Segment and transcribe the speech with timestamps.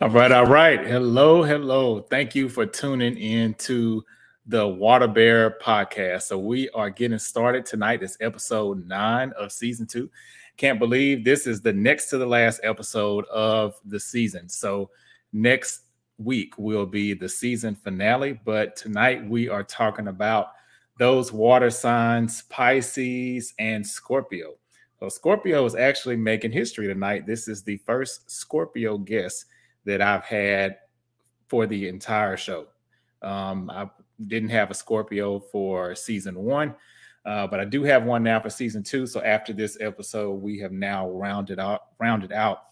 [0.00, 0.86] All right, all right.
[0.86, 2.02] Hello, hello.
[2.02, 4.04] Thank you for tuning in to
[4.46, 6.22] the Water Bear podcast.
[6.22, 8.04] So we are getting started tonight.
[8.04, 10.08] It's episode nine of season two.
[10.56, 14.48] Can't believe this is the next to the last episode of the season.
[14.48, 14.88] So
[15.32, 15.80] next
[16.16, 20.52] week will be the season finale, but tonight we are talking about
[21.00, 24.54] those water signs, Pisces and Scorpio.
[25.00, 27.26] So Scorpio is actually making history tonight.
[27.26, 29.46] This is the first Scorpio guest
[29.88, 30.76] that I've had
[31.48, 32.66] for the entire show.
[33.22, 33.88] Um, I
[34.26, 36.74] didn't have a Scorpio for season one,
[37.24, 39.06] uh, but I do have one now for season two.
[39.06, 42.64] So after this episode, we have now rounded out rounded out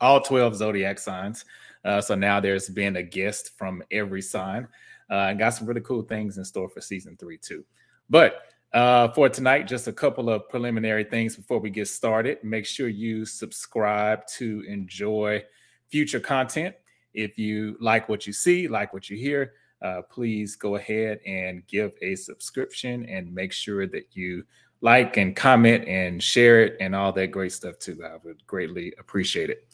[0.00, 1.44] all 12 zodiac signs.
[1.84, 4.68] Uh, so now there's been a guest from every sign.
[5.10, 7.64] Uh, got some really cool things in store for season three too.
[8.08, 12.38] But uh, for tonight, just a couple of preliminary things before we get started.
[12.44, 15.42] Make sure you subscribe to enjoy
[15.90, 16.74] future content.
[17.14, 21.66] If you like what you see, like what you hear, uh, please go ahead and
[21.66, 24.44] give a subscription and make sure that you
[24.80, 28.00] like and comment and share it and all that great stuff too.
[28.04, 29.66] I would greatly appreciate it.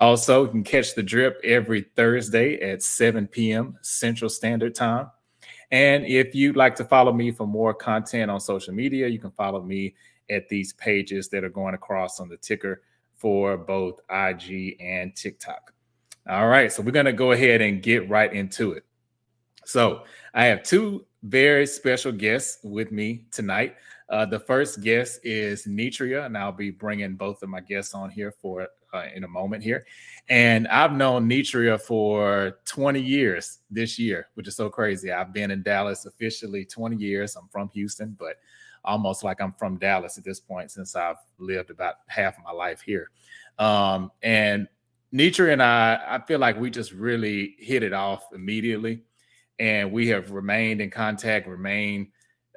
[0.00, 3.78] Also, you can catch the drip every Thursday at 7 p.m.
[3.82, 5.10] Central Standard Time.
[5.70, 9.30] And if you'd like to follow me for more content on social media, you can
[9.30, 9.94] follow me
[10.28, 12.82] at these pages that are going across on the ticker
[13.20, 15.74] for both IG and TikTok.
[16.28, 18.84] All right, so we're going to go ahead and get right into it.
[19.64, 23.76] So, I have two very special guests with me tonight.
[24.08, 28.10] Uh, the first guest is Netreia, and I'll be bringing both of my guests on
[28.10, 29.86] here for uh, in a moment here.
[30.28, 35.12] And I've known Netreia for 20 years this year, which is so crazy.
[35.12, 37.36] I've been in Dallas officially 20 years.
[37.36, 38.36] I'm from Houston, but
[38.84, 42.52] almost like I'm from Dallas at this point since I've lived about half of my
[42.52, 43.10] life here.
[43.58, 44.68] Um, and
[45.12, 49.02] Netreia and I, I feel like we just really hit it off immediately.
[49.58, 52.08] And we have remained in contact, remained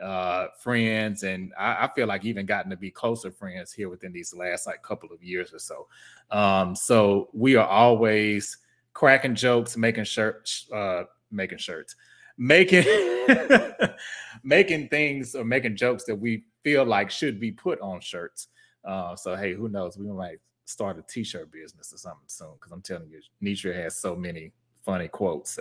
[0.01, 4.11] uh, friends, and I, I, feel like even gotten to be closer friends here within
[4.11, 5.87] these last like couple of years or so.
[6.31, 8.57] Um, so we are always
[8.93, 11.95] cracking jokes, making shirts, uh, making shirts,
[12.37, 12.85] making
[14.43, 18.47] making things or making jokes that we feel like should be put on shirts.
[18.83, 19.97] Uh, so hey, who knows?
[19.97, 23.97] We might start a t-shirt business or something soon because I'm telling you, Netreia has
[23.97, 24.51] so many
[24.83, 25.59] funny quotes.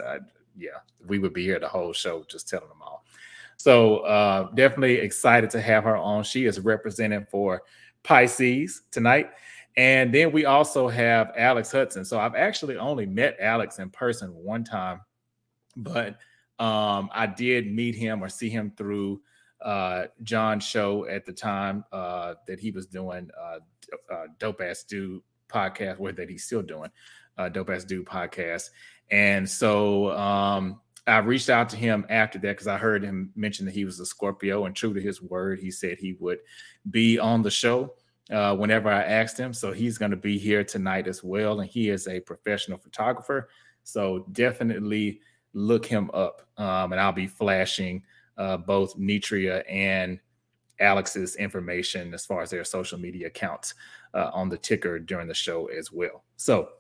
[0.57, 0.71] Yeah,
[1.07, 3.05] we would be here the whole show just telling them all.
[3.57, 6.25] So uh, definitely excited to have her on.
[6.25, 7.63] She is representing for
[8.03, 9.31] Pisces tonight.
[9.77, 12.05] And then we also have Alex Hudson.
[12.05, 15.01] So I've actually only met Alex in person one time,
[15.77, 16.19] but
[16.59, 19.21] um, I did meet him or see him through
[19.61, 23.59] uh, John's show at the time uh, that he was doing uh,
[24.13, 26.91] uh, Dope Ass Dude podcast, or that he's still doing
[27.39, 28.71] uh, Dope Ass Dude podcast.
[29.11, 33.67] And so um, I reached out to him after that because I heard him mention
[33.67, 36.39] that he was a Scorpio, and true to his word, he said he would
[36.91, 37.95] be on the show
[38.31, 39.53] uh, whenever I asked him.
[39.53, 43.49] So he's going to be here tonight as well, and he is a professional photographer.
[43.85, 45.21] So definitely
[45.53, 48.03] look him up, um, and I'll be flashing
[48.37, 50.19] uh, both Netreia and
[50.81, 53.75] Alex's information as far as their social media accounts
[54.15, 56.25] uh, on the ticker during the show as well.
[56.37, 56.71] So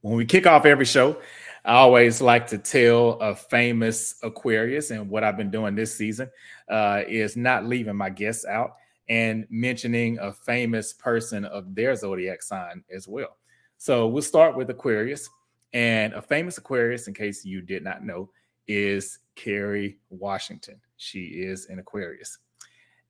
[0.00, 1.20] when we kick off every show,
[1.64, 6.30] I always like to tell a famous Aquarius, and what I've been doing this season
[6.68, 8.76] uh, is not leaving my guests out
[9.08, 13.36] and mentioning a famous person of their zodiac sign as well.
[13.76, 15.28] So we'll start with Aquarius,
[15.72, 18.30] and a famous Aquarius, in case you did not know,
[18.66, 20.80] is Kerry Washington.
[20.96, 22.38] She is an Aquarius.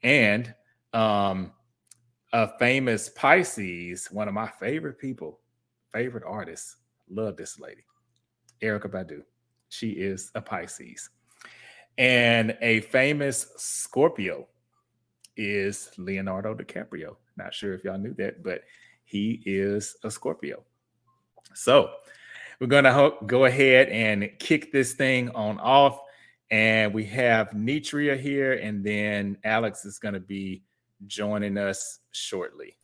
[0.02, 0.54] And
[0.92, 1.52] um,
[2.32, 5.40] a famous Pisces, one of my favorite people,
[5.92, 6.76] favorite artists,
[7.10, 7.84] love this lady,
[8.62, 9.22] Erykah Badu.
[9.68, 11.10] She is a Pisces.
[11.96, 14.46] And a famous Scorpio
[15.36, 17.16] is Leonardo DiCaprio.
[17.36, 18.62] Not sure if y'all knew that, but
[19.04, 20.62] he is a Scorpio.
[21.54, 21.90] So
[22.60, 26.00] we're going to go ahead and kick this thing on off.
[26.50, 30.62] And we have Netreia here, and then Alex is going to be
[31.06, 32.78] joining us shortly.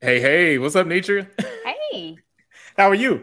[0.00, 1.28] Hey, hey, what's up, Netreia?
[1.92, 2.16] Hey.
[2.76, 3.14] How are you?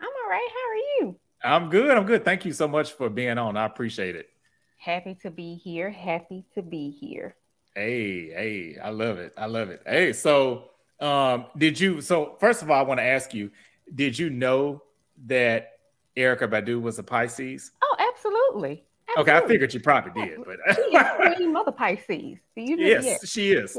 [0.00, 0.48] I'm all right.
[0.48, 1.16] How are you?
[1.42, 1.90] I'm good.
[1.96, 2.24] I'm good.
[2.24, 3.56] Thank you so much for being on.
[3.56, 4.28] I appreciate it.
[4.76, 5.90] Happy to be here.
[5.90, 7.36] Happy to be here.
[7.74, 9.32] Hey, hey, I love it.
[9.36, 9.82] I love it.
[9.84, 13.50] Hey, so um, did you so first of all, I want to ask you,
[13.94, 14.82] did you know
[15.26, 15.78] that
[16.16, 17.72] Erykah Badu was a Pisces?
[17.82, 18.84] Oh, absolutely.
[19.08, 19.32] absolutely.
[19.32, 22.38] Okay, I figured you probably did, but she is Queen Mother Pisces.
[22.56, 22.86] Do you know?
[22.86, 23.78] Yes, yes, she is.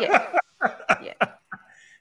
[0.00, 0.36] yes.
[1.02, 1.16] yes.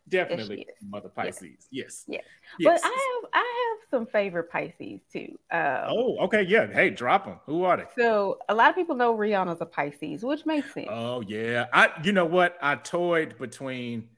[0.10, 1.68] definitely yes, Mother Pisces.
[1.72, 2.04] Yes.
[2.08, 2.24] yes.
[2.60, 2.82] Yes.
[2.82, 5.40] But I have I have some favorite Pisces too.
[5.52, 6.68] Um, oh, okay, yeah.
[6.68, 7.40] Hey, drop them.
[7.46, 7.86] Who are they?
[7.98, 10.88] So a lot of people know Rihanna's a Pisces, which makes sense.
[10.90, 11.68] Oh yeah.
[11.74, 12.58] I you know what?
[12.62, 14.10] I toyed between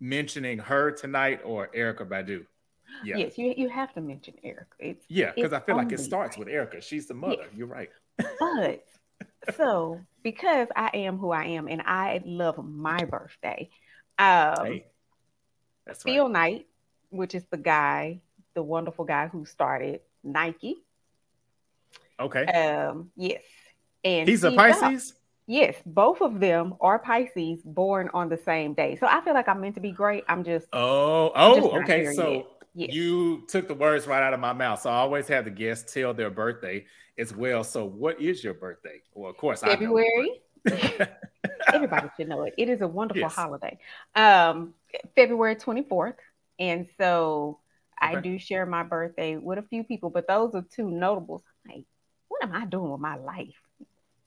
[0.00, 2.46] mentioning her tonight or Erykah Badu.
[3.04, 3.16] Yeah.
[3.16, 4.66] Yes, you, you have to mention Erykah.
[4.78, 6.82] It's, yeah, because I feel like it starts with Erykah.
[6.82, 7.36] She's the mother.
[7.40, 7.48] Yes.
[7.54, 7.90] You're right.
[8.40, 8.84] but
[9.56, 13.68] so because I am who I am and I love my birthday,
[14.18, 14.86] um, hey,
[15.86, 16.32] that's Phil right.
[16.32, 16.66] Knight,
[17.10, 18.20] which is the guy,
[18.54, 20.76] the wonderful guy who started Nike.
[22.18, 22.44] Okay.
[22.44, 23.42] Um, yes.
[24.04, 25.12] And he's a Pisces?
[25.12, 25.16] Up.
[25.46, 28.96] Yes, both of them are Pisces born on the same day.
[28.96, 30.24] So I feel like I'm meant to be great.
[30.28, 32.12] I'm just Oh, oh, just okay.
[32.14, 32.92] So yes.
[32.92, 34.80] you took the words right out of my mouth.
[34.80, 36.84] So I always have the guests tell their birthday
[37.16, 37.62] as well.
[37.62, 39.02] So what is your birthday?
[39.14, 40.40] Well, of course, February.
[41.72, 42.54] Everybody should know it.
[42.58, 43.34] It is a wonderful yes.
[43.34, 43.78] holiday.
[44.16, 44.74] Um,
[45.14, 46.14] February 24th.
[46.58, 47.60] And so
[48.02, 48.16] okay.
[48.16, 51.42] I do share my birthday with a few people, but those are two notables.
[51.68, 51.84] Like,
[52.28, 53.54] what am I doing with my life?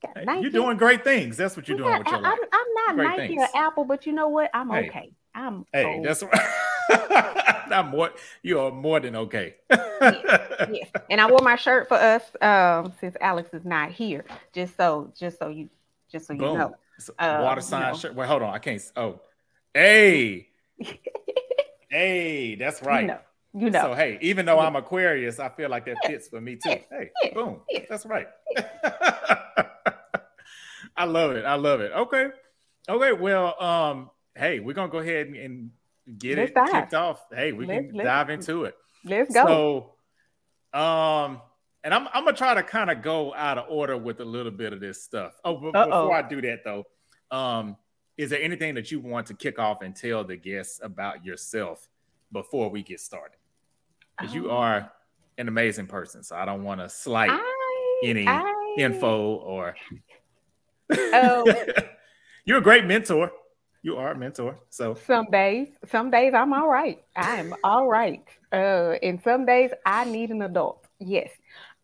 [0.02, 1.36] Hey, you're doing great things.
[1.36, 2.38] That's what you're doing with your life.
[2.40, 3.48] I'm, I'm not great Nike things.
[3.54, 4.50] or Apple, but you know what?
[4.54, 4.88] I'm hey.
[4.88, 5.12] okay.
[5.34, 6.04] I'm hey, old.
[6.04, 6.22] that's
[6.90, 7.66] right.
[7.70, 8.10] I'm more.
[8.42, 9.56] You are more than okay.
[9.70, 14.24] yes, and I wore my shirt for us um, since Alex is not here.
[14.52, 15.68] Just so, just so you,
[16.10, 16.58] just so you Boom.
[16.58, 16.74] know.
[17.18, 17.98] Um, water sign you know.
[17.98, 18.14] shirt.
[18.14, 18.54] Wait, hold on.
[18.54, 18.82] I can't.
[18.96, 19.20] Oh,
[19.72, 20.48] hey,
[21.90, 23.02] hey, that's right.
[23.02, 23.18] You know.
[23.52, 23.82] You know.
[23.82, 26.78] So hey, even though I'm Aquarius, I feel like that fits for me too.
[26.90, 27.60] Hey, boom.
[27.88, 28.28] That's right.
[30.96, 31.44] I love it.
[31.44, 31.92] I love it.
[31.92, 32.28] Okay.
[32.88, 33.12] Okay.
[33.12, 35.70] Well, um, hey, we're gonna go ahead and, and
[36.18, 36.70] get let's it dive.
[36.70, 37.26] kicked off.
[37.32, 38.74] Hey, we let's, can let's, dive into it.
[39.04, 39.94] Let's go.
[40.74, 41.40] So, um,
[41.82, 44.52] and I'm I'm gonna try to kind of go out of order with a little
[44.52, 45.32] bit of this stuff.
[45.44, 46.84] Oh, b- before I do that though,
[47.30, 47.76] um,
[48.16, 51.88] is there anything that you want to kick off and tell the guests about yourself
[52.32, 53.38] before we get started?
[54.18, 54.92] Because you are
[55.38, 59.74] an amazing person, so I don't want to slight I, any I, info or
[60.92, 61.64] Oh,
[62.44, 63.30] you're a great mentor.
[63.82, 64.58] You are a mentor.
[64.68, 67.02] So some days, some days I'm all right.
[67.16, 68.24] I'm all right.
[68.52, 70.84] Uh, and some days I need an adult.
[70.98, 71.30] Yes.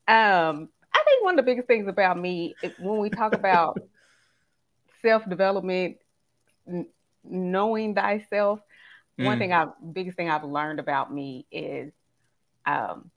[0.07, 3.79] Um, I think one of the biggest things about me when we talk about
[5.03, 5.97] self development,
[6.69, 6.89] n-
[7.25, 8.61] knowing thyself,
[9.19, 9.25] mm.
[9.25, 11.93] one thing I've biggest thing I've learned about me is
[12.67, 13.11] um,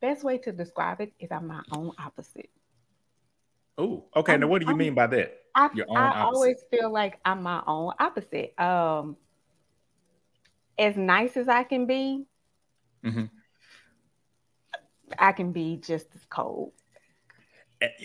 [0.00, 2.50] best way to describe it is I'm my own opposite.
[3.78, 4.34] Oh, okay.
[4.34, 5.38] I'm, now, what do you I'm, mean by that?
[5.54, 8.58] I, I always feel like I'm my own opposite.
[8.58, 9.16] Um,
[10.78, 12.26] as nice as I can be,
[13.04, 13.24] mm-hmm.
[15.18, 16.72] I can be just as cold.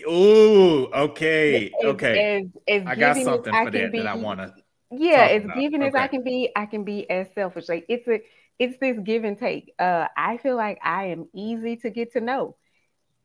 [0.06, 2.50] Oh, okay, okay.
[2.68, 4.54] As, as I got something for that be, that I want to.
[4.90, 5.56] Yeah, as about.
[5.56, 5.88] giving okay.
[5.88, 7.68] as I can be, I can be as selfish.
[7.68, 8.20] Like it's a,
[8.58, 9.72] it's this give and take.
[9.78, 12.56] Uh, I feel like I am easy to get to know.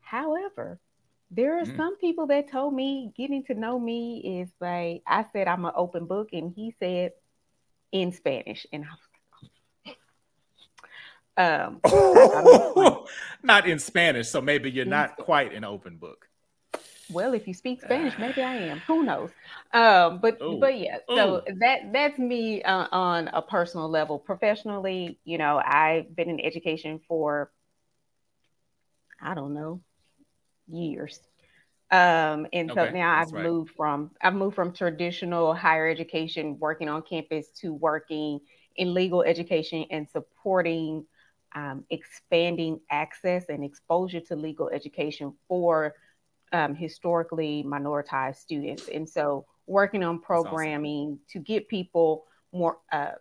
[0.00, 0.80] However,
[1.30, 1.76] there are mm.
[1.76, 5.72] some people that told me getting to know me is like I said I'm an
[5.76, 7.12] open book, and he said
[7.92, 8.98] in Spanish, and I was
[11.38, 11.80] um,
[13.42, 16.28] not in Spanish, so maybe you're not quite an open book.
[17.10, 18.80] Well, if you speak Spanish, maybe I am.
[18.86, 19.30] Who knows?
[19.72, 20.58] Um, but Ooh.
[20.58, 21.54] but yeah, so Ooh.
[21.60, 24.18] that that's me uh, on a personal level.
[24.18, 27.50] Professionally, you know, I've been in education for
[29.22, 29.80] I don't know
[30.68, 31.20] years.
[31.90, 33.44] Um, and so okay, now I've right.
[33.44, 38.40] moved from I've moved from traditional higher education, working on campus, to working
[38.76, 41.06] in legal education and supporting
[41.54, 45.94] um, expanding access and exposure to legal education for
[46.52, 48.88] um, historically minoritized students.
[48.88, 51.20] And so working on programming awesome.
[51.30, 53.12] to get people more, uh,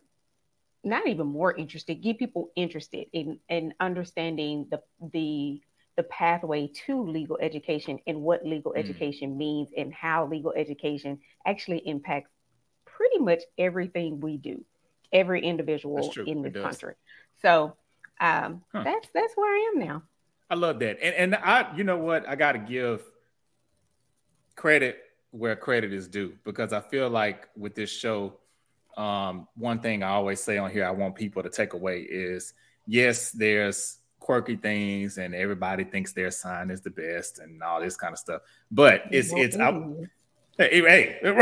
[0.84, 5.62] not even more interested, get people interested in, in understanding the, the
[5.98, 8.78] the pathway to legal education and what legal mm.
[8.80, 12.32] education means and how legal education actually impacts
[12.86, 14.64] pretty much everything we do,
[15.12, 16.94] every individual in this country.
[17.42, 17.76] So
[18.22, 18.84] um, huh.
[18.84, 20.04] that's that's where I am now.
[20.50, 23.04] I love that, and and I, you know what, I got to give
[24.56, 25.00] credit
[25.32, 28.38] where credit is due because I feel like with this show,
[28.96, 32.54] um, one thing I always say on here, I want people to take away is
[32.86, 37.96] yes, there's quirky things and everybody thinks their sign is the best and all this
[37.96, 38.42] kind of stuff.
[38.72, 39.96] But it's it's out.
[40.58, 41.20] Hey, hey.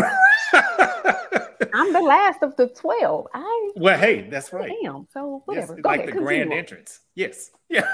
[1.74, 3.28] I'm the last of the 12.
[3.34, 4.72] I well, hey, that's right.
[4.82, 5.08] Damn.
[5.12, 5.76] So whatever.
[5.76, 7.02] Yes, like ahead, the grand entrance.
[7.16, 7.52] Yes.
[7.70, 7.88] Yeah.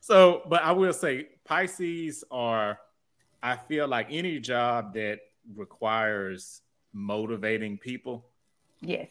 [0.00, 2.78] so, but I will say Pisces are,
[3.42, 5.18] I feel like any job that
[5.56, 6.60] requires
[6.92, 8.30] motivating people
[8.80, 9.08] Yes.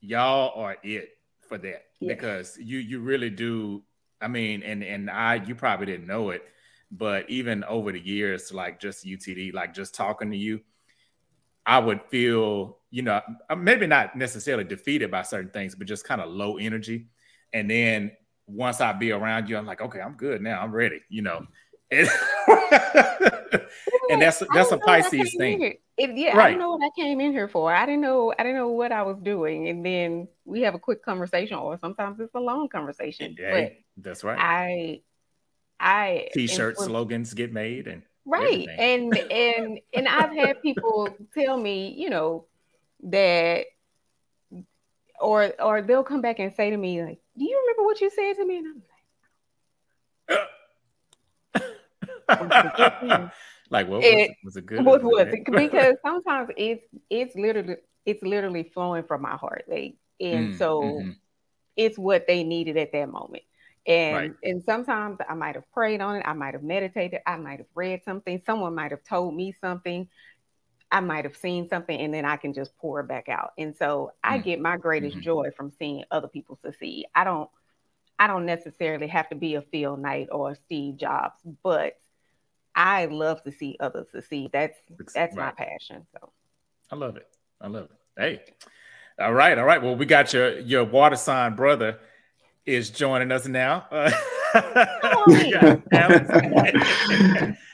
[0.00, 1.10] Y'all are it
[1.46, 3.82] for that because you you really do.
[4.20, 6.42] I mean, and and I you probably didn't know it,
[6.90, 10.60] but even over the years, like just UTD, like just talking to you,
[11.64, 16.04] I would feel, you know, uh, maybe not necessarily defeated by certain things, but just
[16.04, 17.06] kind of low energy.
[17.52, 18.12] And then
[18.46, 20.60] once I be around you, I'm like, okay, I'm good now.
[20.60, 21.46] I'm ready, you know.
[21.92, 22.08] And,
[24.10, 25.74] and that's that's a Pisces thing.
[26.02, 26.46] If, yeah, right.
[26.46, 27.72] I don't know what I came in here for.
[27.72, 29.68] I didn't know I didn't know what I was doing.
[29.68, 33.36] And then we have a quick conversation, or sometimes it's a long conversation.
[33.38, 34.38] But that's right.
[34.38, 35.02] I
[35.78, 38.78] I t-shirt slogans get made and right everything.
[38.78, 42.44] and and and i've had people tell me you know
[43.02, 43.64] that
[45.18, 48.10] or or they'll come back and say to me like do you remember what you
[48.10, 48.82] said to me and i'm
[52.28, 53.30] like
[53.70, 57.76] like what was it, was it good what was it because sometimes it's it's literally
[58.04, 61.10] it's literally flowing from my heart like and mm, so mm-hmm.
[61.76, 63.42] it's what they needed at that moment
[63.86, 64.32] and right.
[64.42, 67.68] and sometimes I might have prayed on it, I might have meditated, I might have
[67.74, 70.06] read something, someone might have told me something,
[70.92, 73.52] I might have seen something, and then I can just pour it back out.
[73.56, 74.44] And so I mm.
[74.44, 75.24] get my greatest mm-hmm.
[75.24, 77.06] joy from seeing other people succeed.
[77.14, 77.48] I don't
[78.18, 81.94] I don't necessarily have to be a Phil Knight or Steve Jobs, but
[82.74, 84.50] I love to see others succeed.
[84.52, 84.78] That's
[85.14, 85.46] that's right.
[85.46, 86.06] my passion.
[86.12, 86.32] So
[86.90, 87.26] I love it.
[87.60, 87.90] I love it.
[88.16, 88.40] Hey.
[89.20, 89.82] All right, all right.
[89.82, 91.98] Well, we got your your water sign brother
[92.64, 93.86] is joining us now.
[94.52, 95.24] Uh,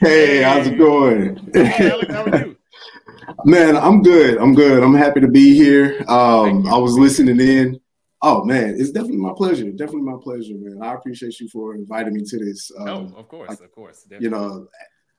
[0.00, 1.50] hey, how's it going?
[1.54, 2.56] Hey, Alex, how are you?
[3.46, 4.36] Man, I'm good.
[4.36, 4.82] I'm good.
[4.82, 6.04] I'm happy to be here.
[6.06, 7.80] Um, I was listening in.
[8.23, 9.70] Oh man, it's definitely my pleasure.
[9.70, 10.78] Definitely my pleasure, man.
[10.82, 12.70] I appreciate you for inviting me to this.
[12.78, 14.02] Um, oh, of course, like, of course.
[14.02, 14.25] Definitely.
[14.25, 14.68] You know,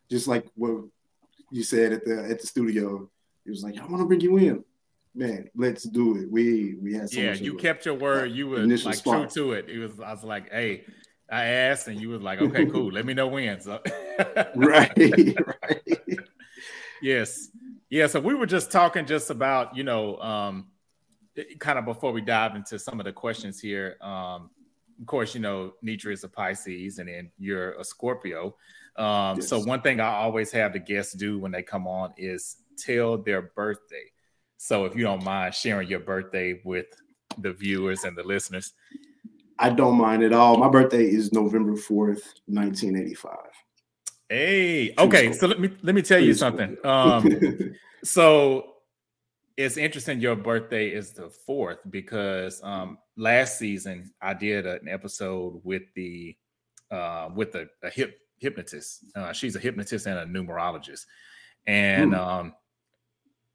[0.09, 0.83] just like what
[1.51, 3.09] you said at the at the studio,
[3.45, 4.63] it was like I want to bring you in
[5.17, 6.31] man, let's do it.
[6.31, 7.33] We we had so yeah.
[7.33, 8.31] you kept your word.
[8.31, 9.31] You were like spark.
[9.31, 9.69] true to it.
[9.69, 9.99] It was.
[9.99, 10.85] I was like, hey,
[11.29, 12.91] I asked, and you was like, okay, cool.
[12.91, 13.59] Let me know when.
[13.59, 13.81] So.
[14.55, 14.91] right.
[15.45, 15.99] Right.
[17.01, 17.49] yes.
[17.89, 18.07] Yeah.
[18.07, 20.67] So we were just talking just about you know, um,
[21.59, 23.97] kind of before we dive into some of the questions here.
[24.01, 24.49] Um,
[24.99, 28.55] of course, you know, Netreia is a Pisces, and then you're a Scorpio.
[28.95, 29.47] Um, yes.
[29.47, 33.17] So one thing I always have the guests do when they come on is tell
[33.17, 34.05] their birthday.
[34.57, 36.87] So if you don't mind sharing your birthday with
[37.37, 38.73] the viewers and the listeners.
[39.59, 40.57] I don't mind at all.
[40.57, 43.35] My birthday is November 4th, 1985.
[44.29, 45.31] Hey, okay.
[45.33, 46.77] So let me let me tell you something.
[46.83, 48.73] Um, so
[49.57, 55.59] it's interesting your birthday is the fourth because um, last season I did an episode
[55.63, 56.37] with the
[56.91, 59.03] uh, with a, a hip hypnotist.
[59.15, 61.05] Uh, she's a hypnotist and a numerologist,
[61.65, 62.19] and hmm.
[62.19, 62.53] um,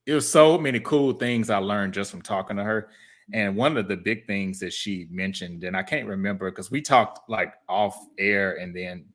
[0.04, 2.88] it was so many cool things I learned just from talking to her.
[3.32, 6.82] And one of the big things that she mentioned, and I can't remember because we
[6.82, 9.06] talked like off air and then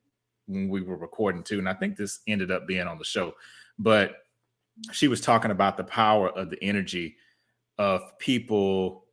[0.46, 3.34] when we were recording too, and I think this ended up being on the show,
[3.78, 4.16] but
[4.92, 7.16] she was talking about the power of the energy
[7.78, 9.04] of people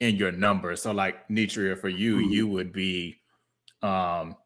[0.00, 0.74] in your number.
[0.76, 2.30] So, like Netreia, for you, mm-hmm.
[2.30, 3.20] you would be
[3.82, 4.36] um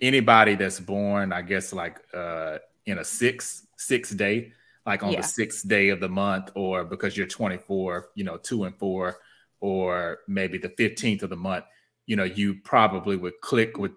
[0.00, 4.52] anybody that's born, I guess, like uh in a six six day
[4.86, 5.20] like on yeah.
[5.20, 9.18] the sixth day of the month, or because you're 24, you know, two and four,
[9.60, 11.64] or maybe the 15th of the month,
[12.06, 13.92] you know, you probably would click with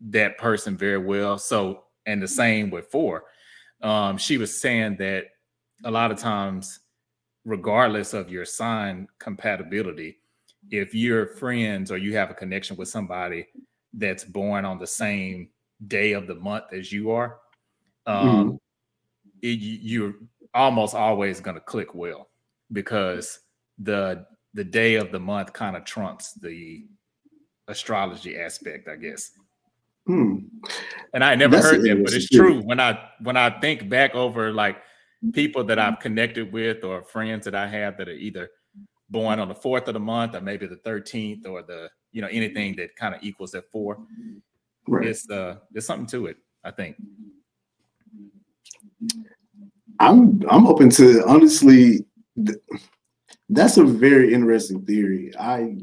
[0.00, 1.38] that person very well.
[1.38, 3.24] So, and the same with four.
[3.82, 5.26] Um, she was saying that
[5.84, 6.80] a lot of times,
[7.44, 10.18] regardless of your sign compatibility,
[10.70, 13.48] if you're friends or you have a connection with somebody
[13.94, 15.48] that's born on the same
[15.88, 17.38] day of the month as you are,
[18.06, 18.56] um, mm-hmm
[19.42, 20.14] it, you're
[20.54, 22.28] almost always going to click well
[22.70, 23.40] because
[23.78, 24.24] the
[24.54, 26.86] the day of the month kind of trumps the
[27.68, 29.30] astrology aspect, I guess.
[30.06, 30.36] Hmm.
[31.14, 32.60] And I never That's heard that, but it's true.
[32.60, 34.78] When I when I think back over like
[35.32, 38.50] people that I've connected with or friends that I have that are either
[39.10, 42.28] born on the fourth of the month or maybe the 13th or the you know
[42.28, 43.98] anything that kind of equals that four.
[44.88, 45.06] Right.
[45.06, 46.96] It's uh there's something to it, I think.
[50.00, 52.04] I'm I'm open to honestly.
[52.44, 52.58] Th-
[53.50, 55.30] that's a very interesting theory.
[55.38, 55.76] I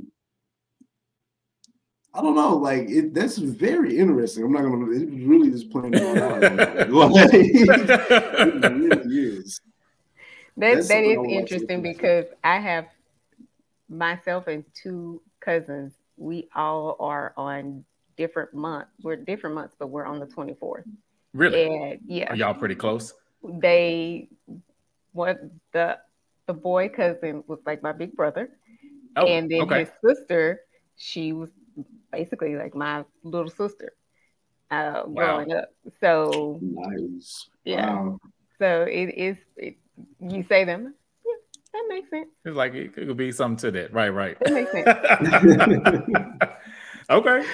[2.13, 3.13] I don't know, like it.
[3.13, 4.44] That's very interesting.
[4.44, 4.92] I'm not gonna.
[4.92, 6.42] It really just playing it out.
[6.42, 9.62] like, it really is.
[10.58, 12.88] That that's that is interesting because I have
[13.89, 15.94] myself and two cousins.
[16.18, 17.86] We all are on
[18.18, 18.92] different months.
[19.04, 20.84] We're different months, but we're on the 24th.
[21.34, 21.63] Really?
[21.63, 22.34] And yeah.
[22.34, 23.13] Are y'all pretty close?
[23.44, 24.28] they
[25.13, 25.39] what
[25.72, 25.98] the
[26.46, 28.50] the boy cousin was like my big brother,
[29.16, 29.86] oh, and then okay.
[30.01, 30.62] his sister,
[30.96, 31.50] she was
[32.12, 33.94] basically like my little sister
[34.72, 35.13] uh, wow.
[35.13, 35.70] growing up.
[36.00, 37.50] So nice.
[37.63, 37.94] Yeah.
[37.94, 38.20] Wow.
[38.60, 39.38] So it is.
[39.58, 39.78] It,
[40.20, 40.94] you say them.
[41.25, 41.34] Yeah,
[41.74, 42.30] that makes sense.
[42.46, 43.94] It's like it could be something to that.
[43.94, 44.10] Right.
[44.10, 44.38] Right.
[44.39, 46.30] That makes sense.
[47.10, 47.46] okay.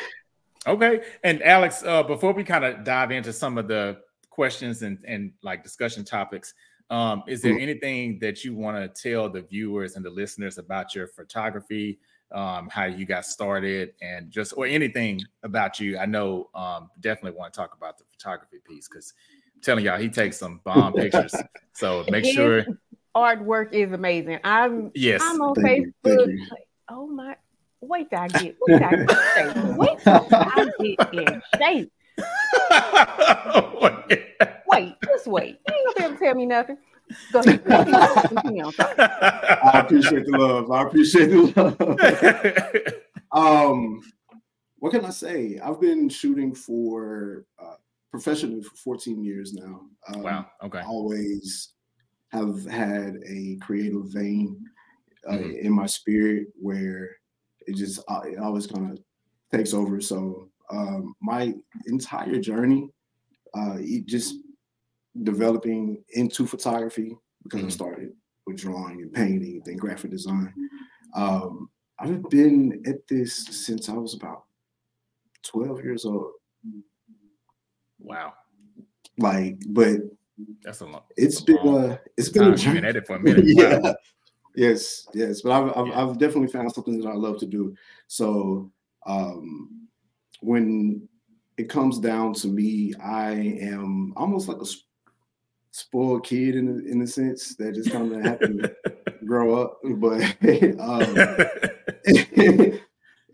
[0.68, 1.02] Okay.
[1.24, 3.98] And Alex, uh, before we kind of dive into some of the
[4.30, 6.54] questions and and like discussion topics,
[6.90, 7.62] um, is there mm.
[7.62, 12.00] anything that you want to tell the viewers and the listeners about your photography?
[12.32, 15.98] Um, how you got started, and just or anything about you.
[15.98, 19.14] I know um, definitely want to talk about the photography piece because
[19.56, 21.36] I'm telling y'all he takes some bomb pictures.
[21.74, 22.66] So make His sure
[23.16, 24.40] artwork is amazing.
[24.44, 25.22] I'm yes.
[25.24, 26.28] I'm on Thank Facebook.
[26.28, 26.48] You.
[26.52, 27.36] Like, oh my!
[27.82, 29.56] Wait till I get wait till I get shape.
[29.78, 31.92] Wait till I get in shape.
[34.72, 35.60] wait, just wait.
[35.68, 36.78] You ain't gonna be able to tell me nothing.
[37.32, 37.62] Go ahead.
[37.68, 40.72] I appreciate the love.
[40.72, 42.94] I appreciate the
[43.32, 43.32] love.
[43.32, 44.02] um,
[44.80, 45.60] what can I say?
[45.64, 47.76] I've been shooting for uh,
[48.12, 49.82] professionally for 14 years now.
[50.08, 50.46] Um, wow.
[50.64, 50.82] Okay.
[50.82, 51.74] Always
[52.32, 54.66] have had a creative vein
[55.28, 55.66] uh, mm-hmm.
[55.66, 57.10] in my spirit where
[57.68, 59.00] it just uh, it always kind of
[59.52, 60.02] takes over.
[60.02, 61.54] So um, my
[61.88, 62.90] entire journey,
[63.54, 64.36] uh, it just
[65.24, 67.68] developing into photography because mm-hmm.
[67.68, 68.14] I started
[68.46, 70.54] with drawing and painting, then graphic design.
[71.16, 71.70] Um,
[72.00, 74.44] I've been at this since I was about
[75.44, 76.32] 12 years old.
[78.00, 78.34] Wow.
[79.18, 79.98] Like, but
[80.64, 81.04] that's a long.
[81.16, 82.92] It's been long, uh, it's been a journey.
[82.92, 83.46] Been for a minute.
[83.48, 83.78] yeah.
[83.78, 83.96] Wow.
[84.56, 86.02] Yes, yes, but I've, I've, yeah.
[86.02, 87.76] I've definitely found something that I love to do.
[88.08, 88.72] So
[89.06, 89.88] um,
[90.40, 91.08] when
[91.58, 94.66] it comes down to me, I am almost like a
[95.76, 99.80] spoiled kid in a, in a sense that just kind of happened to grow up.
[99.84, 100.22] But
[100.80, 101.14] um,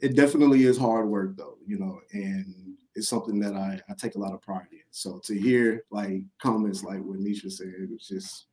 [0.02, 2.56] it, definitely is hard work though, you know, and
[2.96, 4.80] it's something that I, I take a lot of pride in.
[4.90, 8.48] So to hear like comments like what Nisha said, it's just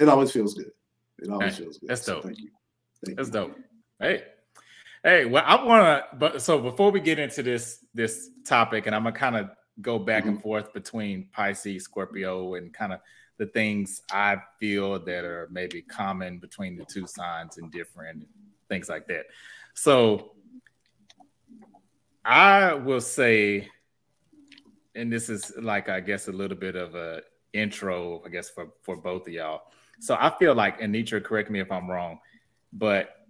[0.00, 0.72] it always feels good.
[1.20, 1.90] It always feels good.
[1.90, 2.24] That's so dope.
[2.24, 2.50] Thank you.
[3.06, 3.34] Thank that's you.
[3.34, 3.56] dope.
[4.00, 4.24] Hey.
[5.04, 8.96] Hey, well, I want to, but so before we get into this this topic, and
[8.96, 10.30] I'm gonna kind of go back mm-hmm.
[10.30, 13.00] and forth between Pisces, Scorpio, and kind of
[13.36, 18.26] the things I feel that are maybe common between the two signs and different
[18.68, 19.26] things like that.
[19.74, 20.32] So
[22.24, 23.68] I will say,
[24.94, 28.68] and this is like I guess a little bit of a intro, I guess for
[28.82, 29.62] for both of y'all.
[30.00, 32.18] So I feel like Anitra, correct me if I'm wrong,
[32.72, 33.26] but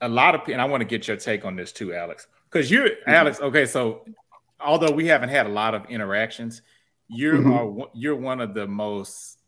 [0.00, 2.26] a lot of people, and I want to get your take on this too, Alex,
[2.50, 3.10] because you're mm-hmm.
[3.10, 3.40] Alex.
[3.40, 4.04] Okay, so
[4.64, 6.62] although we haven't had a lot of interactions,
[7.08, 7.52] you mm-hmm.
[7.52, 9.38] are you're one of the most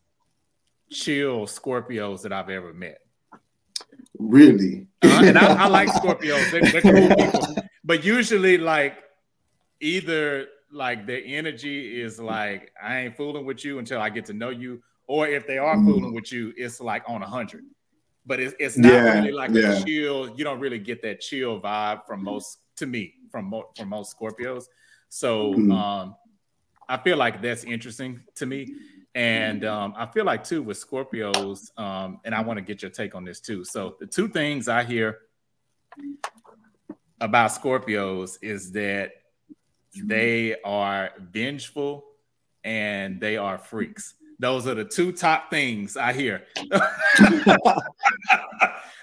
[0.89, 2.99] chill Scorpios that I've ever met.
[4.19, 4.87] Really?
[5.03, 6.51] Uh, and I, I, like Scorpios.
[6.51, 7.55] They're, they're cool people.
[7.83, 8.97] But usually, like,
[9.79, 14.33] either like their energy is like, I ain't fooling with you until I get to
[14.33, 14.81] know you.
[15.07, 15.85] Or if they are mm.
[15.85, 17.63] fooling with you, it's like on a hundred.
[18.25, 19.77] But it's, it's not yeah, really like yeah.
[19.77, 20.35] a chill.
[20.35, 24.17] You don't really get that chill vibe from most, to me, from mo- from most
[24.17, 24.65] Scorpios.
[25.09, 25.73] So mm.
[25.73, 26.15] um,
[26.89, 28.75] I feel like that's interesting to me.
[29.15, 32.91] And um, I feel like too with Scorpios, um, and I want to get your
[32.91, 33.63] take on this too.
[33.63, 35.19] So the two things I hear
[37.19, 39.13] about Scorpios is that
[40.03, 42.05] they are vengeful
[42.63, 44.13] and they are freaks.
[44.39, 46.43] Those are the two top things I hear.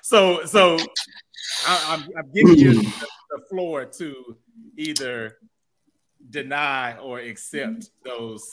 [0.02, 0.78] so, so
[1.66, 4.36] I, am giving you the floor to
[4.76, 5.38] either
[6.34, 8.08] deny or accept mm-hmm.
[8.08, 8.50] those.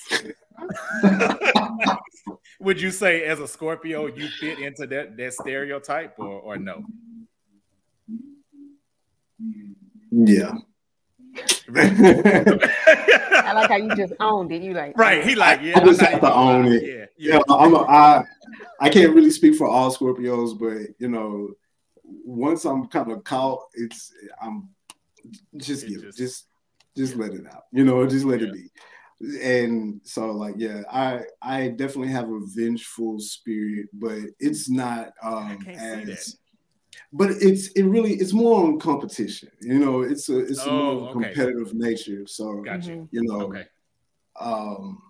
[2.60, 6.86] Would you say, as a Scorpio, you fit into that that stereotype, or or no?
[10.12, 10.54] Yeah.
[11.74, 14.62] I like how you just owned it.
[14.62, 15.24] You like right?
[15.24, 15.80] He like yeah.
[15.80, 16.84] I just have to own it.
[16.84, 17.36] Yeah, yeah.
[17.36, 18.24] yeah I'm a, I
[18.80, 21.52] I can't really speak for all Scorpios, but you know,
[22.04, 24.70] once I'm kind of caught, it's I'm
[25.56, 26.48] just give just, just
[26.96, 27.64] just let it out.
[27.72, 28.48] You know, just let yeah.
[28.48, 28.70] it be.
[29.42, 35.64] And so like yeah, I I definitely have a vengeful spirit, but it's not um
[35.68, 36.38] as
[37.14, 39.50] but it's it really it's more on competition.
[39.62, 41.12] You know, it's a it's oh, a more okay.
[41.14, 42.26] competitive nature.
[42.26, 43.08] So gotcha.
[43.12, 43.66] you know, okay.
[44.40, 45.02] um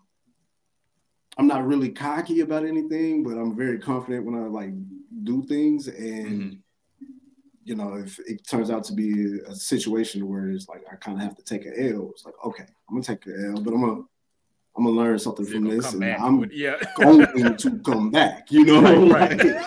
[1.38, 4.74] I'm not really cocky about anything, but I'm very confident when I like
[5.24, 6.58] do things and mm-hmm
[7.63, 11.17] you know, if it turns out to be a situation where it's like I kind
[11.17, 13.74] of have to take an L, it's like okay, I'm gonna take an L, but
[13.74, 14.02] I'm gonna
[14.76, 16.78] I'm gonna learn something from this, and I'm yeah.
[16.97, 18.52] going to come back.
[18.52, 19.30] You know, right?
[19.30, 19.58] right.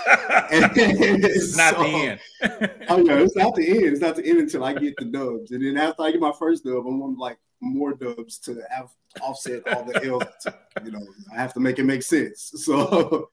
[0.50, 2.20] it's not so, the end.
[2.88, 3.85] oh yeah, it's not the end.
[3.85, 6.33] It's not the end until I get the dubs, and then after I get my
[6.38, 10.24] first dub, I'm on like more dubs to have offset all the L's.
[10.85, 12.52] you know, I have to make it make sense.
[12.57, 13.30] So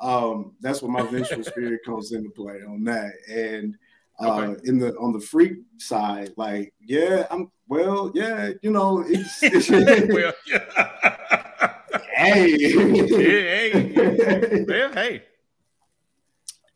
[0.00, 3.12] um, that's where my vengeful spirit comes into play on that.
[3.30, 3.76] And
[4.20, 9.42] uh, in the on the freak side, like yeah, I'm well, yeah, you know, it's,
[9.42, 11.72] it's well, yeah.
[12.14, 15.22] hey, hey, well, hey.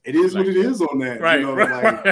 [0.05, 1.41] It is like, what it is on that, right?
[1.41, 2.05] You know, right.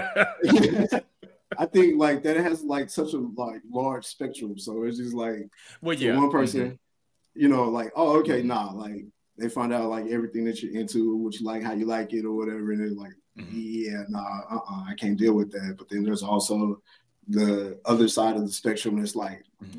[0.45, 1.05] Like,
[1.59, 4.59] I think like that has like such a like large spectrum.
[4.59, 5.49] So it's just like
[5.81, 7.41] well, yeah, one person, mm-hmm.
[7.41, 9.07] you know, like oh okay, nah, like
[9.39, 12.25] they find out like everything that you're into, what you like, how you like it,
[12.25, 13.15] or whatever, and they're like.
[13.37, 15.77] Yeah, nah, uh-uh, I can't deal with that.
[15.77, 16.81] But then there's also
[17.29, 19.79] the other side of the spectrum that's like, mm-hmm.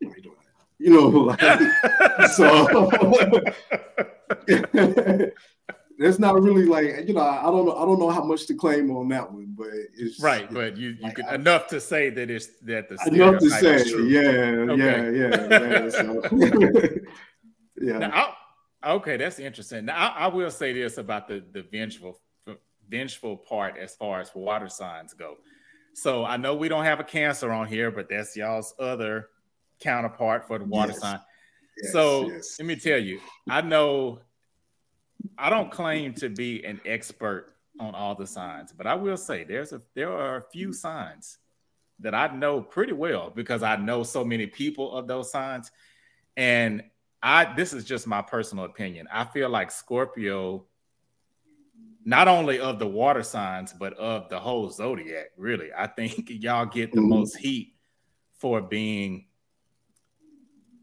[0.00, 0.36] You doing.
[0.78, 1.40] You know, like
[2.32, 2.66] so.
[5.98, 8.54] That's not really like you know I don't know I don't know how much to
[8.54, 10.52] claim on that one, but it's right.
[10.52, 13.50] But you you like, could, I, enough to say that it's that the enough to
[13.50, 14.30] say yeah
[14.72, 14.82] okay.
[14.82, 15.88] yeah yeah yeah.
[15.90, 16.22] So.
[17.80, 17.98] yeah.
[17.98, 18.34] Now,
[18.84, 19.84] okay, that's interesting.
[19.84, 22.18] Now I, I, will say this about the the vengeful
[22.92, 25.38] vengeful part as far as water signs go.
[25.94, 29.28] So I know we don't have a cancer on here, but that's y'all's other
[29.80, 31.00] counterpart for the water yes.
[31.00, 31.20] sign.
[31.82, 32.56] Yes, so yes.
[32.58, 34.20] let me tell you, I know
[35.38, 39.44] I don't claim to be an expert on all the signs, but I will say
[39.44, 41.38] there's a there are a few signs
[42.00, 45.70] that I know pretty well because I know so many people of those signs.
[46.36, 46.82] And
[47.22, 49.08] I this is just my personal opinion.
[49.12, 50.66] I feel like Scorpio,
[52.04, 55.70] not only of the water signs, but of the whole zodiac, really.
[55.76, 57.10] I think y'all get the mm-hmm.
[57.10, 57.74] most heat
[58.34, 59.26] for being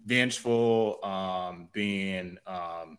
[0.06, 2.98] vengeful, um, being um,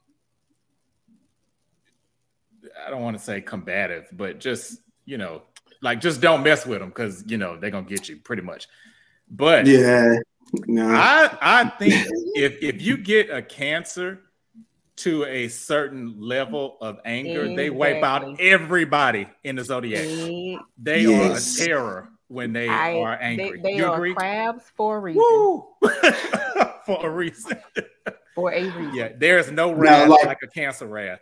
[2.86, 5.42] I don't want to say combative, but just you know,
[5.82, 8.68] like just don't mess with them because you know they're gonna get you pretty much.
[9.30, 10.16] But yeah,
[10.66, 10.88] no.
[10.88, 14.20] I I think if if you get a cancer
[15.00, 17.56] to a certain level of anger, exactly.
[17.56, 20.04] they wipe out everybody in the zodiac.
[20.78, 21.60] They yes.
[21.60, 23.60] are a terror when they I, are angry.
[23.60, 24.14] They, they you are agree?
[24.14, 25.22] crabs for a reason.
[26.86, 27.58] for a reason.
[28.34, 28.94] for a reason.
[28.94, 31.20] Yeah, there is no wrath like, like a cancer wrath.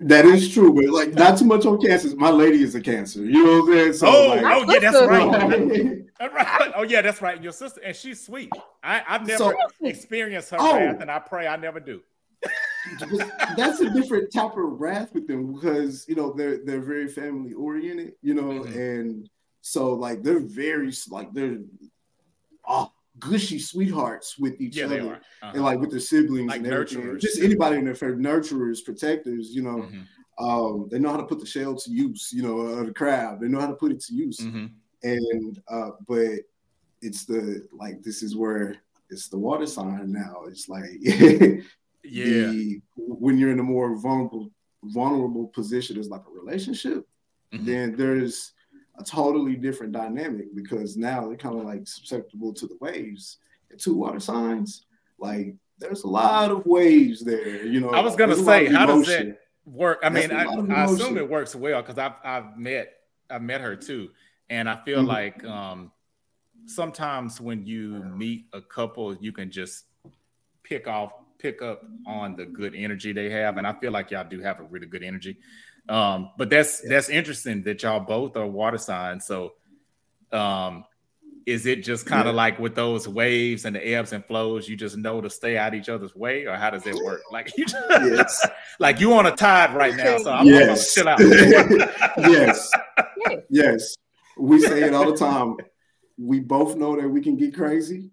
[0.00, 2.14] That is true, but like not too much on cancer.
[2.16, 3.24] My lady is a cancer.
[3.24, 3.92] You know what I'm saying?
[3.94, 5.98] So, oh, like, oh yeah, that's right.
[6.18, 6.72] that's right.
[6.74, 7.42] Oh yeah, that's right.
[7.42, 8.50] Your sister, and she's sweet.
[8.82, 12.02] I, have never so, experienced her oh, wrath, and I pray I never do.
[13.56, 17.52] That's a different type of wrath with them because you know they're they're very family
[17.52, 18.78] oriented, you know, mm-hmm.
[18.78, 21.58] and so like they're very like they're
[22.68, 25.52] oh gushy sweethearts with each yeah, other uh-huh.
[25.54, 27.18] and like with their siblings like and everything.
[27.18, 29.76] Just anybody in their family, nurturers, protectors, you know.
[29.76, 30.00] Mm-hmm.
[30.36, 33.40] Um, they know how to put the shell to use, you know, of the crab.
[33.40, 34.38] They know how to put it to use.
[34.38, 34.66] Mm-hmm.
[35.04, 36.40] And uh, but
[37.02, 38.76] it's the like this is where
[39.10, 40.42] it's the water sign now.
[40.48, 40.84] It's like
[42.04, 44.50] yeah, the, when you're in a more vulnerable
[44.84, 47.06] vulnerable position as like a relationship,
[47.52, 47.64] mm-hmm.
[47.64, 48.52] then there's
[48.98, 53.38] a totally different dynamic because now they're kind of like susceptible to the waves.
[53.70, 54.86] And two water signs,
[55.18, 57.64] like there's a lot of waves there.
[57.64, 60.00] You know, I was gonna say, how does that work?
[60.02, 62.92] I mean, I, I, assume it works well because I've I've met
[63.30, 64.10] I've met her too,
[64.50, 65.08] and I feel mm-hmm.
[65.08, 65.92] like um,
[66.66, 69.84] sometimes when you meet a couple, you can just
[70.62, 74.28] pick off pick up on the good energy they have, and I feel like y'all
[74.28, 75.38] do have a really good energy.
[75.88, 76.90] Um, but that's yeah.
[76.90, 79.26] that's interesting that y'all both are water signs.
[79.26, 79.52] So
[80.32, 80.84] um
[81.46, 82.38] is it just kind of yeah.
[82.38, 85.74] like with those waves and the ebbs and flows, you just know to stay out
[85.74, 87.20] each other's way, or how does it work?
[87.32, 88.48] Like you just, yes.
[88.78, 90.94] like you on a tide right now, so I'm yes.
[90.94, 91.88] gonna chill out.
[92.18, 92.70] yes.
[93.50, 93.96] Yes.
[94.38, 95.56] We say it all the time.
[96.16, 98.10] We both know that we can get crazy.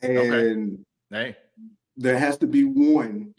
[0.00, 1.26] And okay.
[1.32, 1.36] hey.
[1.96, 3.34] There has to be one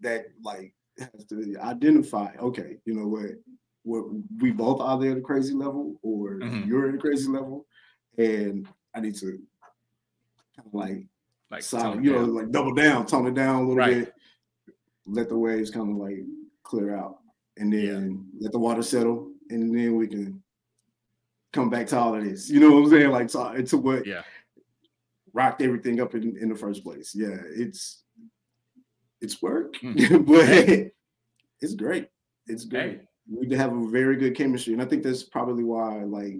[0.00, 3.30] that like has to identify, okay, you know what,
[3.84, 4.04] what
[4.40, 6.68] we both are there at a crazy level, or mm-hmm.
[6.68, 7.66] you're at a crazy level,
[8.18, 9.38] and I need to
[10.56, 11.06] kind of like
[11.50, 14.04] like solid, you know, like double down, tone it down a little right.
[14.04, 14.14] bit,
[15.06, 16.18] let the waves kind of like
[16.62, 17.18] clear out,
[17.56, 18.44] and then yeah.
[18.44, 20.42] let the water settle, and then we can
[21.52, 22.48] come back to all of this.
[22.48, 23.10] You know what I'm saying?
[23.10, 24.22] Like to, to what yeah
[25.32, 27.12] rocked everything up in, in the first place.
[27.14, 28.02] Yeah, it's
[29.20, 30.26] it's work, mm.
[30.26, 30.92] but
[31.60, 32.08] it's great.
[32.46, 32.98] It's great.
[32.98, 33.06] Hey.
[33.30, 36.36] We have a very good chemistry, and I think that's probably why like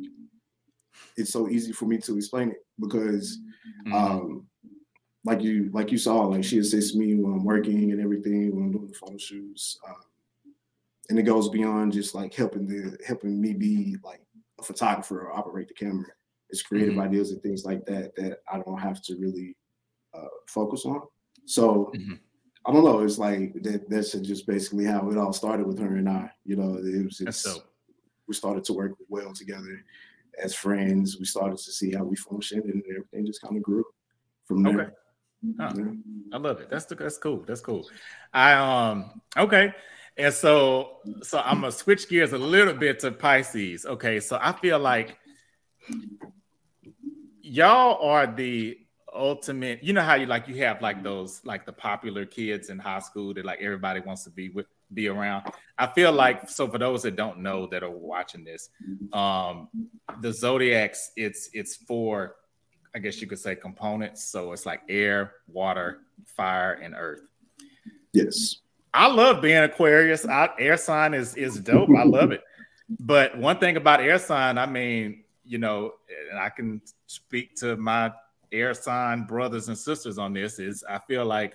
[1.17, 3.39] it's so easy for me to explain it because
[3.87, 3.95] mm-hmm.
[3.95, 4.47] um
[5.25, 8.65] like you like you saw like she assists me when I'm working and everything when
[8.65, 9.79] I'm doing the photo shoots.
[9.89, 9.97] Um,
[11.09, 14.23] and it goes beyond just like helping the helping me be like
[14.59, 16.07] a photographer or operate the camera.
[16.53, 17.01] It's creative mm-hmm.
[17.01, 19.57] ideas and things like that that I don't have to really
[20.15, 21.01] uh, focus on.
[21.47, 22.15] So mm-hmm.
[22.67, 23.01] I don't know.
[23.01, 23.89] It's like that.
[23.91, 26.31] That's just basically how it all started with her and I.
[26.45, 27.61] You know, it was just
[28.29, 29.85] we started to work well together
[30.41, 31.19] as friends.
[31.19, 33.85] We started to see how we functioned, and everything just kind of grew
[34.47, 34.81] from there.
[34.81, 34.91] Okay.
[35.59, 35.73] Huh.
[35.77, 35.85] Yeah.
[36.33, 36.71] I love it.
[36.71, 37.45] That's that's cool.
[37.47, 37.89] That's cool.
[38.33, 39.73] I um okay.
[40.17, 43.87] And so so I'm gonna switch gears a little bit to Pisces.
[43.87, 45.17] Okay, so I feel like
[47.53, 48.79] y'all are the
[49.15, 52.79] ultimate you know how you like you have like those like the popular kids in
[52.79, 55.51] high school that like everybody wants to be with be around?
[55.79, 58.71] I feel like so for those that don't know that are watching this
[59.13, 59.69] um
[60.21, 62.37] the zodiacs it's it's for
[62.95, 64.25] i guess you could say components.
[64.25, 67.21] So it's like air water fire and earth.
[68.15, 68.57] Yes.
[68.95, 70.27] I love being aquarius.
[70.27, 71.91] I, air sign is is dope.
[71.99, 72.43] I love it.
[72.99, 75.22] But one thing about air sign i mean
[75.53, 75.93] you know
[76.31, 78.11] and i can speak to my
[78.53, 81.55] air sign brothers and sisters on this is I feel like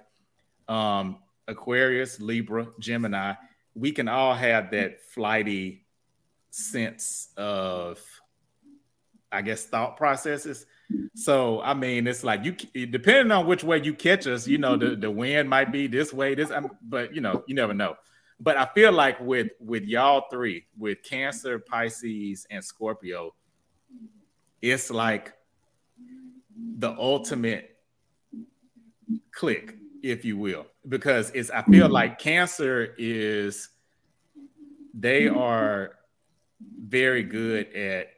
[0.67, 3.33] um, Aquarius, Libra, Gemini,
[3.75, 5.85] we can all have that flighty
[6.49, 8.01] sense of,
[9.31, 10.65] I guess, thought processes.
[11.15, 12.53] So I mean, it's like you
[12.87, 16.13] depending on which way you catch us, you know, the, the wind might be this
[16.13, 17.95] way, this, but you know, you never know.
[18.39, 23.33] But I feel like with with y'all three, with Cancer, Pisces, and Scorpio,
[24.61, 25.33] it's like
[26.77, 27.77] the ultimate
[29.31, 33.69] click, if you will, because it's I feel like cancer is
[34.93, 35.91] they are
[36.79, 38.09] very good at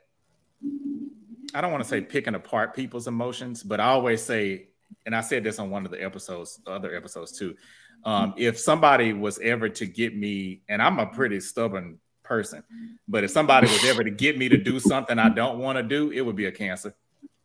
[1.54, 4.68] I don't want to say picking apart people's emotions, but I always say,
[5.06, 7.56] and I said this on one of the episodes, other episodes too.
[8.04, 11.98] Um, if somebody was ever to get me, and I'm a pretty stubborn
[12.30, 12.94] person, mm-hmm.
[13.08, 15.84] but if somebody was ever to get me to do something I don't want to
[15.84, 16.94] do, it would be a cancer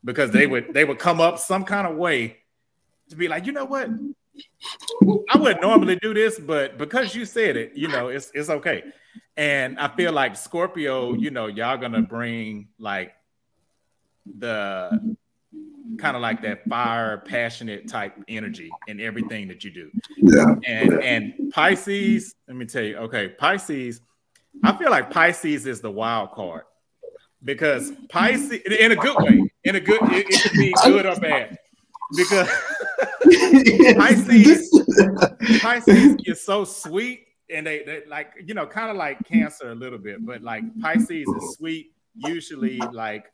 [0.05, 2.37] because they would they would come up some kind of way
[3.09, 3.88] to be like, you know what?
[5.31, 8.85] I wouldn't normally do this, but because you said it, you know, it's it's okay.
[9.37, 13.14] And I feel like Scorpio, you know, y'all gonna bring like
[14.38, 15.16] the
[15.99, 19.90] kind of like that fire, passionate type energy in everything that you do.
[20.16, 20.55] Yeah.
[20.66, 24.01] And and Pisces, let me tell you, okay, Pisces,
[24.62, 26.62] I feel like Pisces is the wild card
[27.42, 31.16] because Pisces, in a good way, in a good, it, it could be good or
[31.16, 31.58] bad.
[32.16, 32.48] Because
[33.96, 34.70] Pisces,
[35.60, 39.74] Pisces is so sweet, and they, they like you know, kind of like Cancer a
[39.74, 41.92] little bit, but like Pisces is sweet.
[42.16, 43.32] Usually, like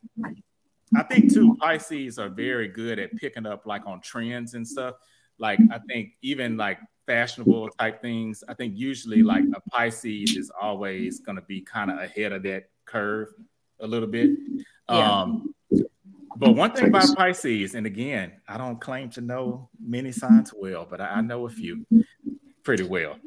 [0.95, 4.95] I think too, Pisces are very good at picking up like on trends and stuff.
[5.37, 6.79] Like I think even like
[7.11, 8.41] fashionable type things.
[8.47, 12.43] I think usually like a Pisces is always going to be kind of ahead of
[12.43, 13.27] that curve
[13.81, 14.29] a little bit.
[14.89, 15.21] Yeah.
[15.21, 15.53] Um,
[16.37, 20.87] but one thing about Pisces, and again, I don't claim to know many signs well,
[20.89, 21.85] but I, know a few
[22.63, 23.17] pretty well.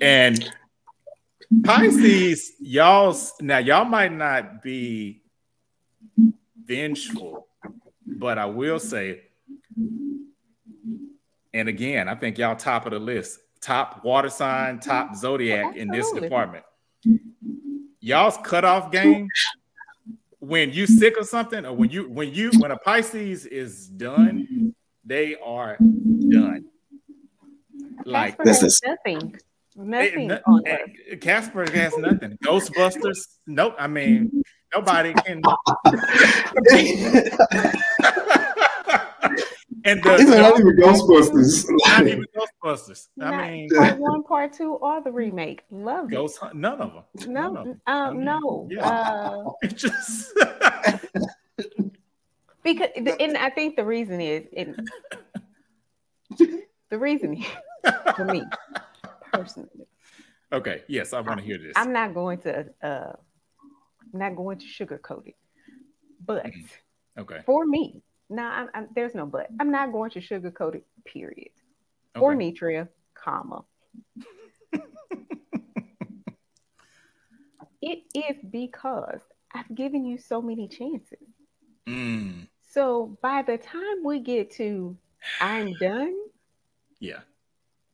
[0.00, 0.48] And
[1.64, 5.22] Pisces, y'all now y'all might not be
[6.64, 7.48] vengeful,
[8.06, 9.22] but I will say,
[11.54, 14.88] and again, I think y'all top of the list, top water sign, mm-hmm.
[14.88, 15.80] top zodiac Absolutely.
[15.80, 16.64] in this department.
[18.00, 19.28] Y'all's cutoff game
[20.42, 24.74] when you sick of something or when you when you when a Pisces is done,
[25.04, 26.64] they are done.
[28.04, 29.36] Like that's nothing.
[29.76, 30.78] Nothing it, on eh,
[31.12, 31.20] Earth.
[31.20, 32.36] Casper has nothing.
[32.44, 33.76] Ghostbusters, nope.
[33.78, 34.42] I mean,
[34.74, 35.40] nobody can.
[39.84, 41.64] And the, These are not even Ghostbusters.
[41.68, 43.08] Not even Ghostbusters.
[43.16, 45.62] Not I mean, part one, part two, or the remake.
[45.70, 46.54] Love Ghost it.
[46.54, 47.32] None of them.
[47.32, 47.80] No, of them.
[47.86, 48.68] Um, I mean, no.
[48.70, 48.88] Yeah.
[48.88, 50.32] Uh, just
[52.62, 54.88] because, and I think the reason is, and
[56.90, 57.44] the reason
[58.16, 58.44] for me
[59.32, 59.86] personally.
[60.52, 60.82] Okay.
[60.86, 61.72] Yes, I want to hear this.
[61.76, 62.66] I'm not going to.
[62.82, 63.12] uh
[64.12, 65.36] I'm not going to sugarcoat it,
[66.24, 67.20] but mm-hmm.
[67.22, 69.48] okay, for me no, I'm, I'm, there's no but.
[69.60, 70.84] I'm not going to sugarcoat it.
[71.04, 71.50] Period.
[72.16, 72.24] Okay.
[72.24, 73.64] Or Netreia, comma.
[77.82, 79.20] it is because
[79.54, 81.18] I've given you so many chances.
[81.86, 82.46] Mm.
[82.60, 84.96] So by the time we get to
[85.40, 86.14] I'm done.
[87.00, 87.20] Yeah.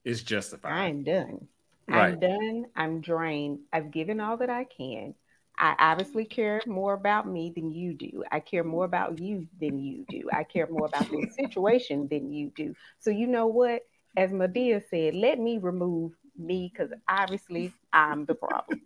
[0.04, 0.72] It's justified.
[0.72, 1.48] I'm done.
[1.88, 2.12] Right.
[2.12, 2.66] I'm done.
[2.76, 3.60] I'm drained.
[3.72, 5.14] I've given all that I can.
[5.58, 8.22] I obviously care more about me than you do.
[8.30, 10.28] I care more about you than you do.
[10.32, 12.74] I care more about the situation than you do.
[13.00, 13.82] So you know what?
[14.16, 18.80] As Madea said, let me remove me because obviously I'm the problem.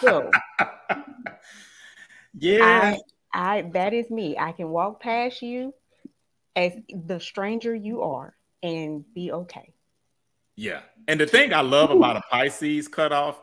[0.00, 0.30] so
[2.38, 2.94] yeah,
[3.34, 4.38] I, I that is me.
[4.38, 5.74] I can walk past you
[6.56, 9.74] as the stranger you are and be okay.
[10.56, 10.80] Yeah.
[11.08, 13.40] And the thing I love about a Pisces cutoff,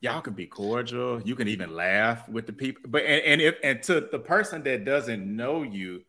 [0.00, 1.20] y'all can be cordial.
[1.22, 2.82] You can even laugh with the people.
[2.88, 6.02] But and, and if and to the person that doesn't know you,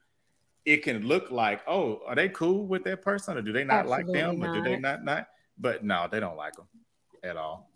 [0.65, 3.86] it can look like, oh, are they cool with that person, or do they not
[3.86, 4.49] Absolutely like them, not.
[4.49, 5.28] or do they not not?
[5.58, 6.67] But no, they don't like them
[7.23, 7.69] at all.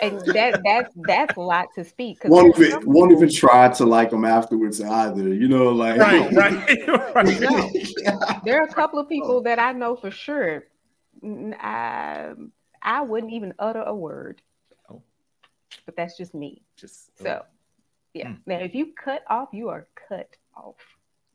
[0.00, 2.18] and that that's that's a lot to speak.
[2.24, 5.34] Won't even won't even try to like them afterwards either.
[5.34, 6.88] You know, like right, right.
[7.14, 7.40] right.
[7.40, 7.70] No,
[8.44, 10.64] there are a couple of people that I know for sure.
[11.22, 12.30] I,
[12.80, 14.40] I wouldn't even utter a word.
[15.88, 16.60] But that's just me.
[16.76, 17.46] Just so,
[18.12, 18.26] yeah.
[18.26, 18.38] Mm.
[18.44, 20.74] Now, if you cut off, you are cut off.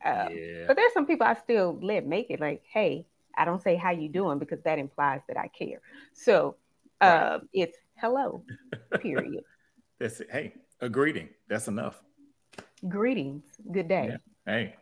[0.06, 0.66] Um, yeah.
[0.68, 3.90] But there's some people I still let make it like, hey, I don't say how
[3.90, 5.82] you doing because that implies that I care.
[6.14, 6.58] So
[7.02, 8.44] uh, it's hello,
[9.02, 9.44] period.
[10.00, 10.28] That's it.
[10.32, 11.30] Hey, a greeting.
[11.48, 12.00] That's enough.
[12.88, 13.46] Greetings.
[13.72, 14.10] Good day.
[14.12, 14.54] Yeah.
[14.54, 14.76] Hey,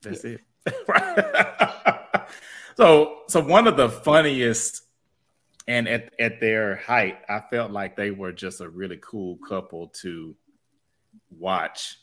[0.00, 0.38] that's yes.
[0.38, 2.28] it.
[2.76, 4.83] so, so one of the funniest,
[5.66, 9.88] and at at their height, I felt like they were just a really cool couple
[10.02, 10.34] to
[11.30, 11.98] watch.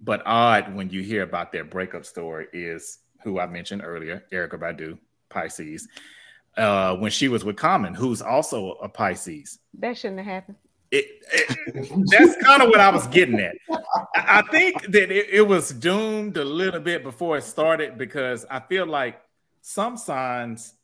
[0.00, 4.58] But odd when you hear about their breakup story is who I mentioned earlier, Erykah
[4.58, 5.88] Badu, Pisces
[6.56, 9.58] uh, when she was with Common, who's also a Pisces.
[9.78, 10.56] That shouldn't have happened.
[10.90, 13.54] It, it, that's kind of what I was getting at.
[14.14, 18.60] I think that it, it, was doomed a little bit before it started because I
[18.60, 19.18] feel like
[19.62, 20.74] some signs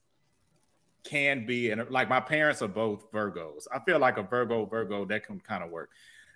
[1.04, 3.66] can be, and like my parents are both Virgos.
[3.72, 5.90] I feel like a Virgo, Virgo, that can kind of work.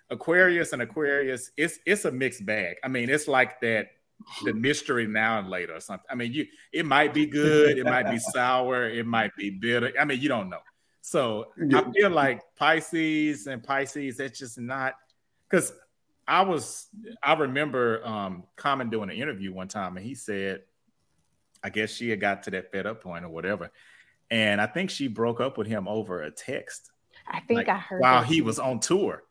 [0.09, 2.77] Aquarius and Aquarius, it's it's a mixed bag.
[2.83, 3.87] I mean, it's like that
[4.43, 6.05] the mystery now and later or something.
[6.09, 9.91] I mean, you it might be good, it might be sour, it might be bitter.
[9.99, 10.59] I mean, you don't know.
[11.01, 14.93] So I feel like Pisces and Pisces, that's just not
[15.49, 15.73] because
[16.27, 16.87] I was
[17.21, 20.61] I remember um Common doing an interview one time and he said,
[21.63, 23.71] I guess she had got to that fed up point or whatever.
[24.31, 26.91] And I think she broke up with him over a text.
[27.27, 29.23] I think like, I heard while he was on tour.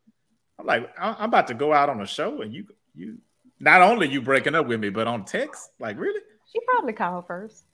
[0.59, 3.19] I'm like, I'm about to go out on a show and you you
[3.59, 5.71] not only you breaking up with me, but on text.
[5.79, 6.21] Like, really?
[6.53, 7.65] She probably called first.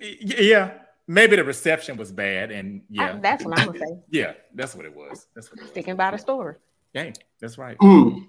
[0.00, 0.72] Yeah,
[1.06, 3.98] maybe the reception was bad, and yeah, I, that's what I'm gonna say.
[4.10, 5.26] Yeah, that's what it was.
[5.34, 5.72] That's what it was.
[5.72, 6.56] Thinking about a story.
[6.94, 7.76] Dang, that's right.
[7.78, 8.26] Mm.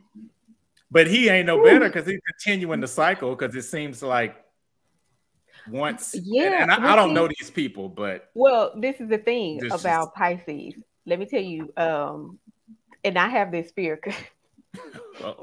[0.90, 4.38] But he ain't no better because he's continuing the cycle because it seems like
[5.70, 6.16] once.
[6.22, 9.66] Yeah, and, and I, I, don't know these people, but well, this is the thing
[9.66, 10.16] about just...
[10.16, 10.74] Pisces.
[11.06, 12.40] Let me tell you, um,
[13.04, 14.00] and I have this fear.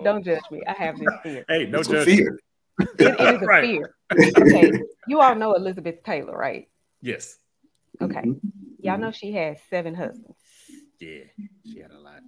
[0.05, 0.63] Don't judge me.
[0.67, 1.45] I have this fear.
[1.49, 2.05] Hey, no judgment.
[2.05, 2.41] Fear.
[2.81, 3.65] It, it is a right.
[3.65, 3.95] fear.
[4.13, 4.73] Okay.
[5.09, 6.69] You all know Elizabeth Taylor, right?
[7.01, 7.39] Yes.
[8.01, 8.21] Okay.
[8.21, 8.49] Mm-hmm.
[8.81, 10.37] Y'all know she has seven husbands.
[11.01, 11.25] Yeah,
[11.65, 12.21] she had a lot.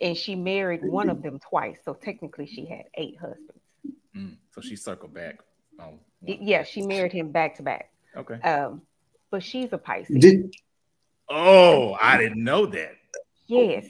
[0.00, 1.78] And she married one of them twice.
[1.84, 3.62] So technically she had eight husbands.
[4.16, 5.40] Mm, so she circled back.
[5.84, 7.90] On yeah, she married him back to back.
[8.16, 8.40] Okay.
[8.40, 8.82] Um,
[9.30, 10.18] but she's a Pisces.
[10.18, 10.54] Did-
[11.28, 12.96] oh, I didn't know that.
[13.46, 13.86] Yes.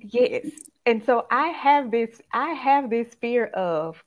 [0.00, 0.46] Yes
[0.86, 4.02] and so I have this, I have this fear of,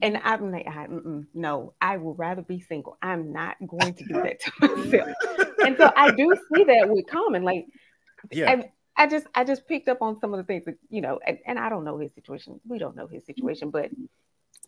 [0.00, 0.86] and I'm like, I,
[1.34, 2.96] no, I would rather be single.
[3.02, 5.08] I'm not going to do that to myself.
[5.64, 7.66] and so I do see that with Common, like,
[8.32, 8.50] yeah.
[8.50, 8.72] I,
[9.04, 11.38] I just, I just picked up on some of the things that you know, and,
[11.46, 12.60] and I don't know his situation.
[12.66, 13.90] We don't know his situation, but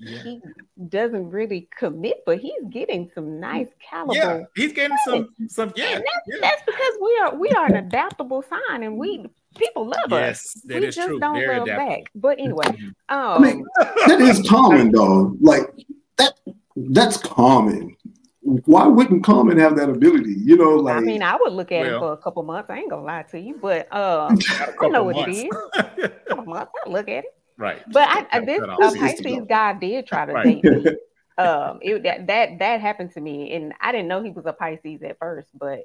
[0.01, 0.23] yeah.
[0.23, 0.41] he
[0.89, 4.15] doesn't really commit, but he's getting some nice caliber.
[4.15, 5.73] Yeah, he's getting some some.
[5.77, 9.27] Yeah, that's, yeah, that's, because we are we are an adaptable sign, and we
[9.57, 10.63] people love yes, us.
[10.65, 11.21] That we is just true.
[11.21, 12.03] don't Very love back.
[12.15, 13.65] But anyway, um, I mean,
[14.07, 15.37] that is common though.
[15.41, 15.69] Like
[16.17, 16.39] that
[16.77, 17.97] that's common.
[18.43, 20.35] Why wouldn't Common have that ability?
[20.39, 22.71] You know, like I mean, I would look at well, it for a couple months.
[22.71, 24.35] I ain't gonna lie to you, but uh,
[24.81, 25.39] I know what months.
[25.39, 25.57] it is.
[26.05, 27.40] a couple months, I look at it.
[27.61, 27.83] Right.
[27.93, 28.61] But I, I this
[28.97, 30.63] Pisces guy did try to right.
[30.63, 30.97] date me.
[31.39, 34.53] Um, it, that that that happened to me, and I didn't know he was a
[34.53, 35.85] Pisces at first, but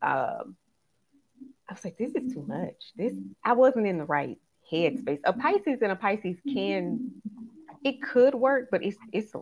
[0.00, 0.56] um,
[1.68, 2.92] I was like, this is too much.
[2.96, 3.12] This
[3.44, 4.38] I wasn't in the right
[4.72, 5.20] headspace.
[5.24, 7.10] A Pisces and a Pisces can
[7.84, 9.40] it could work, but it's it's a,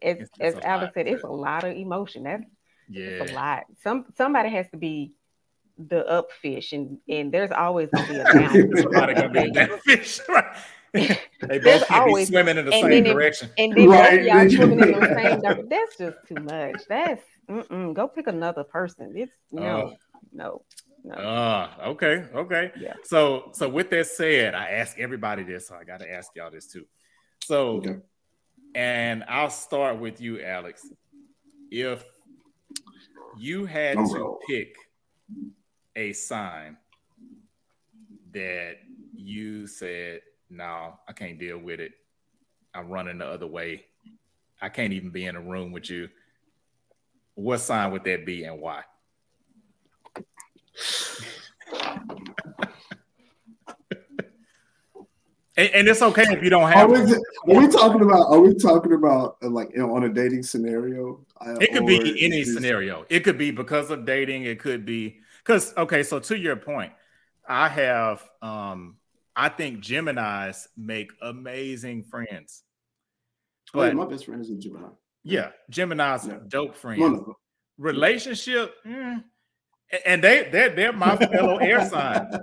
[0.00, 2.22] as it's, as Alex said, it's a lot of emotion.
[2.22, 2.44] That's
[2.88, 3.06] yeah.
[3.06, 3.64] it's a lot.
[3.82, 5.12] Some somebody has to be
[5.76, 8.76] the up fish, and and there's always gonna be a down.
[8.76, 10.56] Somebody gonna be a down fish, right?
[10.92, 13.50] They both can't always, be swimming in the same direction.
[13.58, 14.22] and then right.
[14.24, 15.68] y'all swimming in the same direction.
[15.68, 16.82] That's just too much.
[16.88, 17.22] That's
[17.94, 19.12] go pick another person.
[19.16, 19.90] It's no, uh,
[20.32, 20.62] no.
[21.02, 21.14] No.
[21.16, 22.72] Ah, uh, okay, okay.
[22.78, 22.92] Yeah.
[23.04, 26.50] So, so with that said, I ask everybody this, so I got to ask y'all
[26.50, 26.84] this too.
[27.42, 27.96] So, okay.
[28.74, 30.86] and I'll start with you, Alex.
[31.70, 32.04] If
[33.38, 34.40] you had I'm to roll.
[34.46, 34.76] pick
[35.96, 36.76] a sign
[38.32, 38.76] that
[39.14, 40.20] you said,
[40.50, 41.92] "No, I can't deal with it.
[42.74, 43.84] I'm running the other way.
[44.60, 46.08] I can't even be in a room with you."
[47.34, 48.82] What sign would that be, and why?
[55.56, 56.90] and, and, it's okay if you don't have.
[56.90, 58.30] Are we, are we talking about?
[58.30, 61.24] Are we talking about uh, like you know, on a dating scenario?
[61.60, 63.06] It could be any scenario.
[63.08, 64.44] It could be because of dating.
[64.44, 66.02] It could be because okay.
[66.02, 66.92] So to your point,
[67.48, 68.22] I have.
[68.42, 68.96] um
[69.40, 72.62] I think Gemini's make amazing friends.
[73.72, 74.88] But oh, yeah, my best friend is a Gemini.
[75.24, 76.40] Yeah, Gemini's yeah.
[76.46, 77.20] dope friends.
[77.78, 79.24] Relationship, mm,
[80.04, 82.28] and they they're, they're my fellow air sign.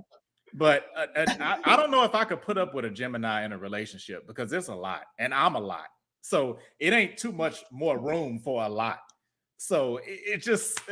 [0.54, 3.46] But uh, uh, I, I, don't know if I could put up with a Gemini
[3.46, 5.86] in a relationship because it's a lot, and I'm a lot.
[6.22, 9.00] So it ain't too much more room for a lot.
[9.58, 10.80] So it, it just,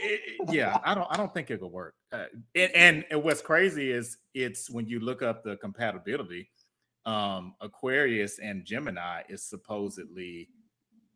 [0.00, 1.94] it, yeah, I don't, I don't think it will work.
[2.12, 2.24] Uh,
[2.54, 6.50] and, and what's crazy is it's when you look up the compatibility,
[7.06, 10.48] um, Aquarius and Gemini is supposedly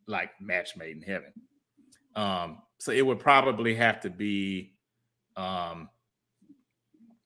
[0.07, 1.32] like match made in heaven.
[2.16, 4.74] Um, so it would probably have to be
[5.37, 5.89] um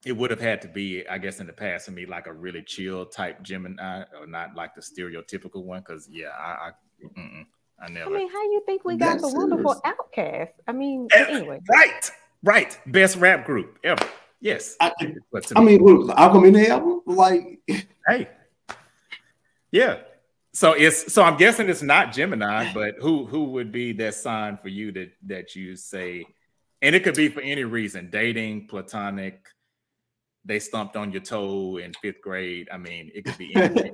[0.05, 2.33] it would have had to be, I guess, in the past for me, like a
[2.33, 5.81] really chill type Gemini, or not like the stereotypical one.
[5.81, 6.71] Because yeah, I, I,
[7.81, 8.09] I never.
[8.09, 10.51] I mean, how do you think we got That's the wonderful OutKast?
[10.67, 11.59] I mean, eh, anyway.
[11.69, 12.11] Right,
[12.43, 12.79] right.
[12.87, 14.05] Best rap group ever.
[14.41, 14.75] Yes.
[14.79, 14.91] I,
[15.55, 17.59] I mean, look, Album in the album, like,
[18.07, 18.29] hey,
[19.71, 19.97] yeah.
[20.53, 24.57] So it's so I'm guessing it's not Gemini, but who who would be that sign
[24.57, 26.25] for you that that you say,
[26.81, 29.45] and it could be for any reason, dating, platonic,
[30.45, 32.67] they stumped on your toe in fifth grade.
[32.71, 33.93] I mean, it could be anything.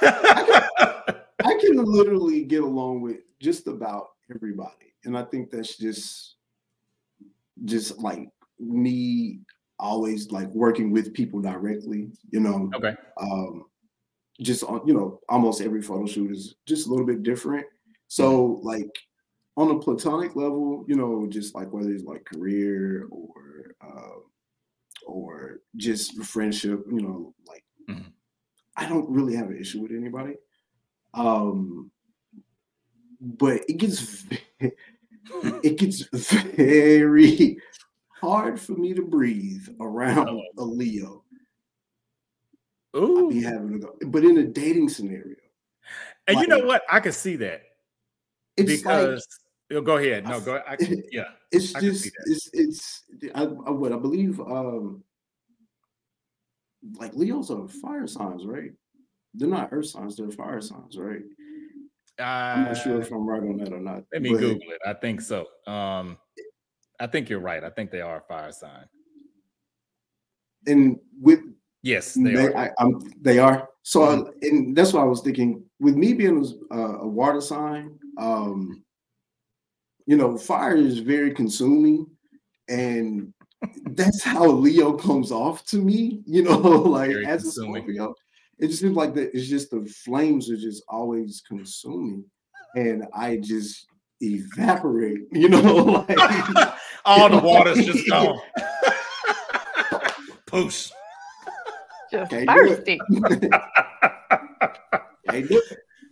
[1.44, 4.94] I can literally get along with just about everybody.
[5.04, 6.36] And I think that's just
[7.64, 8.28] just like
[8.58, 9.40] me
[9.78, 12.70] always like working with people directly, you know.
[12.74, 12.94] Okay.
[13.20, 13.66] Um
[14.40, 17.66] just on, you know, almost every photo shoot is just a little bit different.
[18.08, 18.90] So like
[19.56, 24.20] on a platonic level, you know, just like whether it's like career or uh,
[25.06, 28.08] or just friendship, you know, like mm-hmm.
[28.76, 30.34] I don't really have an issue with anybody.
[31.16, 31.90] Um,
[33.20, 34.24] but it gets
[34.60, 37.58] it gets very
[38.20, 40.42] hard for me to breathe around oh.
[40.58, 41.24] a Leo.
[42.96, 43.26] Ooh.
[43.26, 45.36] I'd be having to go, but in a dating scenario.
[46.26, 46.82] And like, you know what?
[46.90, 47.62] I can see that.
[48.56, 49.26] It's because
[49.70, 50.24] like, go ahead.
[50.24, 50.62] No, go.
[50.66, 51.24] I can, yeah.
[51.50, 53.02] It's I just it's it's
[53.34, 55.02] I, I what I believe um
[56.98, 58.72] like Leos are fire signs, right?
[59.36, 61.22] They're not earth signs, they're fire signs, right?
[62.18, 64.04] Uh, I'm not sure if I'm right on that or not.
[64.12, 64.80] Let me but, Google it.
[64.86, 65.46] I think so.
[65.66, 66.18] Um
[66.98, 67.62] I think you're right.
[67.62, 68.86] I think they are a fire sign.
[70.66, 71.40] And with
[71.82, 72.74] yes, they, they are.
[72.78, 73.68] I, they are.
[73.82, 74.28] So, mm-hmm.
[74.28, 75.62] I, and that's what I was thinking.
[75.78, 78.82] With me being a, a water sign, um,
[80.06, 82.06] you know, fire is very consuming,
[82.68, 83.32] and
[83.90, 86.22] that's how Leo comes off to me.
[86.26, 87.76] You know, like very as consuming.
[87.76, 88.14] a Scorpio,
[88.58, 89.34] it just seems like that.
[89.34, 92.24] It's just the flames are just always consuming,
[92.74, 93.86] and I just
[94.20, 95.20] evaporate.
[95.32, 96.18] You know, like
[97.04, 98.40] all the water's just gone.
[100.46, 100.90] Poosh.
[102.10, 103.00] Just thirsty.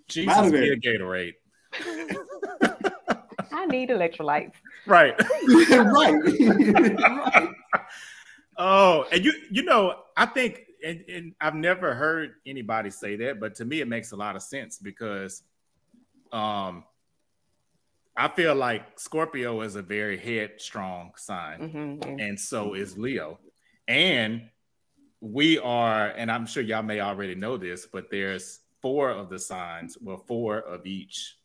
[0.09, 1.34] Jesus, be a Gatorade.
[3.53, 4.53] I need electrolytes.
[4.86, 5.14] Right.
[5.49, 6.14] right.
[6.14, 7.49] right.
[8.57, 13.41] Oh, and you you know, I think and, and, I've never heard anybody say that,
[13.41, 15.43] but to me it makes a lot of sense because
[16.32, 16.85] um
[18.16, 23.41] I feel like Scorpio is a very headstrong sign, mm-hmm, and so is Leo.
[23.89, 24.49] And
[25.20, 29.39] we are, and I'm sure y'all may already know this, but there's four of the
[29.39, 31.39] signs, well, four of each,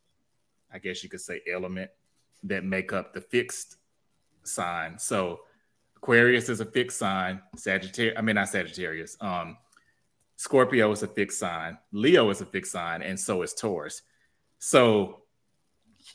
[0.72, 1.90] I guess you could say, element
[2.44, 3.78] that make up the fixed
[4.44, 5.00] sign.
[5.00, 5.42] So
[6.02, 7.42] Aquarius is a fixed sign.
[7.58, 9.18] Sagittarius, I mean not Sagittarius.
[9.20, 9.58] Um,
[10.38, 11.78] Scorpio is a fixed sign.
[11.92, 14.02] Leo is a fixed sign, and so is Taurus.
[14.60, 15.24] So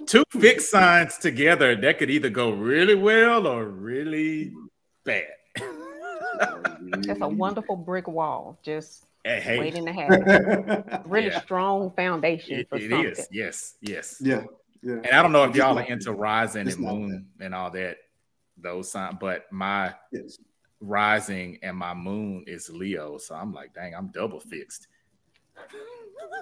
[0.07, 4.53] two fixed signs together that could either go really well or really
[5.05, 5.27] bad.
[6.81, 9.59] That's a wonderful brick wall, just hey.
[9.59, 11.03] waiting to happen.
[11.05, 11.41] really yeah.
[11.43, 14.17] strong foundation it, for it Yes, yes.
[14.21, 14.45] Yeah.
[14.83, 14.95] Yeah.
[14.95, 17.97] And I don't know if y'all are into rising and moon and all that,
[18.57, 20.39] those signs, but my yes.
[20.81, 23.19] rising and my moon is Leo.
[23.19, 24.89] So I'm like, dang, I'm double fixed.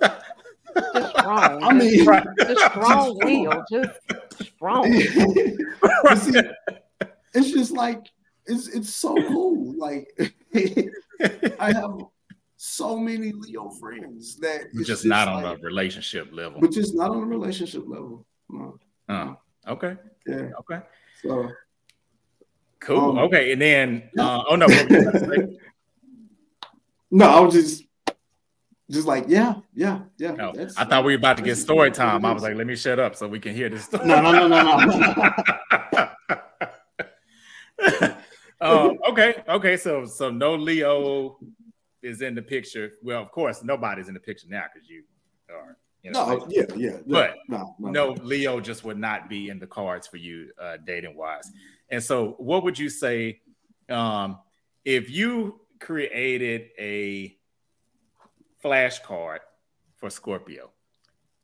[0.01, 1.63] just strong.
[1.63, 3.65] I mean, just, just strong Leo.
[3.71, 4.01] Just
[4.61, 4.93] wrong?
[6.17, 6.41] see,
[7.35, 8.07] it's just like
[8.47, 9.75] it's it's so cool.
[9.79, 10.09] Like
[11.59, 11.99] I have
[12.57, 16.61] so many Leo friends that just, just not on a relationship level.
[16.61, 18.25] But just not on a relationship level.
[18.49, 18.79] No.
[19.09, 19.35] Uh,
[19.67, 19.97] okay.
[20.27, 20.51] Yeah.
[20.61, 20.81] Okay.
[21.23, 21.51] So
[22.83, 23.11] cool.
[23.11, 24.67] Um, okay, and then uh, oh no.
[27.11, 27.85] no, I was just
[28.93, 30.33] just like, yeah, yeah, yeah.
[30.33, 32.25] No, I thought we were about to get story time.
[32.25, 34.07] I was like, let me shut up so we can hear this story.
[34.07, 34.77] No, no, no, no, no.
[38.61, 39.77] um, okay, okay.
[39.79, 41.39] So, so no Leo
[42.03, 42.93] is in the picture.
[43.03, 45.05] Well, of course, nobody's in the picture now because you
[45.51, 45.79] are.
[46.03, 46.97] You know, no, yeah, yeah.
[47.07, 50.79] But no, no, no, Leo just would not be in the cards for you, uh,
[50.85, 51.49] dating wise.
[51.93, 53.43] And so, what would you say
[53.91, 54.39] um,
[54.85, 57.37] if you created a
[58.65, 59.41] flashcard
[59.99, 60.71] for Scorpio,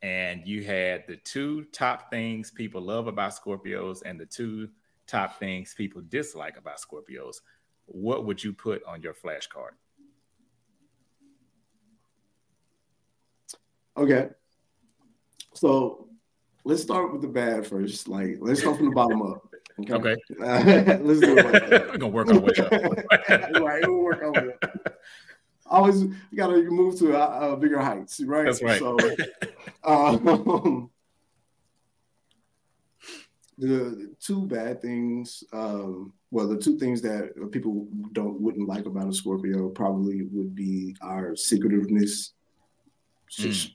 [0.01, 4.69] and you had the two top things people love about Scorpios and the two
[5.07, 7.37] top things people dislike about Scorpios,
[7.87, 9.73] what would you put on your flashcard?
[13.97, 14.29] Okay.
[15.53, 16.09] So
[16.65, 18.09] let's start with the bad first.
[18.09, 19.53] Like, let's start from the bottom up.
[19.81, 19.93] Okay.
[19.93, 20.17] okay.
[20.41, 21.45] Uh, let's do it.
[21.45, 22.71] Like We're gonna work our way up.
[23.61, 24.99] right, we'll work our way up
[25.71, 28.47] always you got to move to uh, bigger heights, right?
[28.47, 28.79] That's right.
[28.79, 28.97] So,
[29.85, 30.91] um,
[33.59, 39.09] the two bad things, um, well, the two things that people don't wouldn't like about
[39.09, 42.33] a Scorpio probably would be our secretiveness,
[43.29, 43.75] just mm.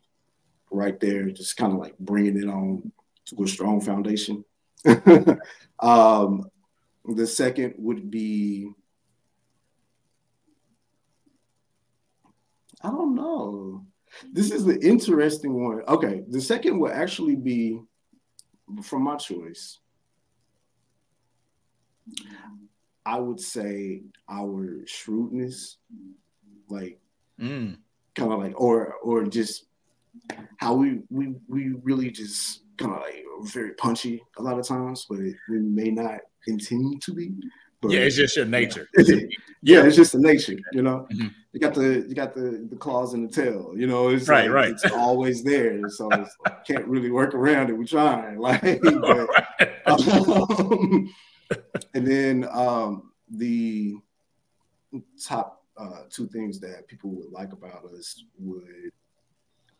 [0.72, 2.91] right there, just kind of like bringing it on
[3.26, 4.43] to a strong foundation.
[5.79, 6.45] um,
[7.05, 8.71] the second would be
[12.84, 13.86] I don't know.
[14.31, 15.81] This is the interesting one.
[15.88, 17.79] Okay, the second will actually be
[18.84, 19.79] from my choice.
[23.05, 25.77] I would say our shrewdness,
[26.69, 26.99] like
[27.39, 27.77] mm.
[28.15, 29.65] kind of like, or or just
[30.57, 35.05] how we we we really just kind of like very punchy a lot of times,
[35.09, 37.32] but it, we may not intend to be.
[37.82, 38.88] But yeah, it's just your nature.
[39.61, 41.05] yeah, it's just the nature, you know.
[41.11, 41.28] Mm-hmm.
[41.51, 44.07] You got the you got the the claws in the tail, you know.
[44.09, 44.72] It's right, like, right.
[44.72, 47.74] It's always there, so it's like, can't really work around it.
[47.74, 49.30] We try, like, but,
[49.86, 51.14] um,
[51.93, 53.95] and then um, the
[55.22, 58.91] top uh, two things that people would like about us would,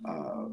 [0.08, 0.45] uh,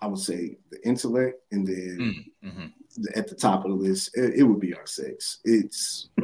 [0.00, 2.66] I would say, the intellect, and then mm-hmm
[3.14, 5.38] at the top of the list, it, it would be our sex.
[5.44, 6.08] It's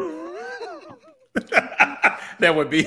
[1.34, 2.86] that would be.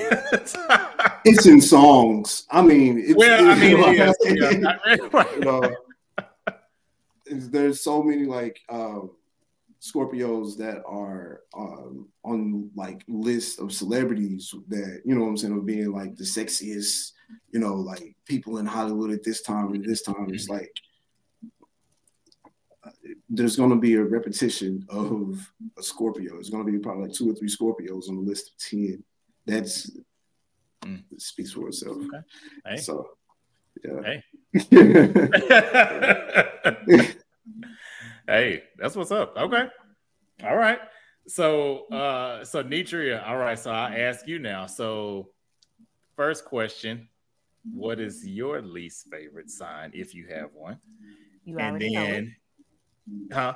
[1.24, 2.46] it's in songs.
[2.50, 4.12] I mean, it's, well, I mean, yeah,
[5.34, 5.76] you know,
[7.26, 9.10] there's so many like um,
[9.92, 15.56] Scorpios that are um, on like lists of celebrities that you know what I'm saying
[15.56, 17.12] of being like the sexiest,
[17.50, 20.28] you know, like people in Hollywood at this time and this time.
[20.30, 20.72] It's like
[23.28, 26.38] there's going to be a repetition of a Scorpio.
[26.38, 29.02] It's going to be probably like two or three Scorpios on the list of 10.
[29.44, 29.90] That's
[30.84, 31.02] mm.
[31.18, 31.96] speaks for itself.
[31.96, 32.18] Okay.
[32.64, 32.76] Hey.
[32.76, 33.10] So,
[33.84, 34.02] yeah.
[34.02, 34.22] Hey.
[38.26, 39.36] hey, that's what's up.
[39.36, 39.66] Okay.
[40.44, 40.78] All right.
[41.28, 43.58] So, uh, so Netreia, all right.
[43.58, 44.66] So I ask you now.
[44.66, 45.30] So,
[46.16, 47.08] first question
[47.72, 50.78] What is your least favorite sign if you have one?
[51.44, 52.36] You and then,
[53.32, 53.54] Huh?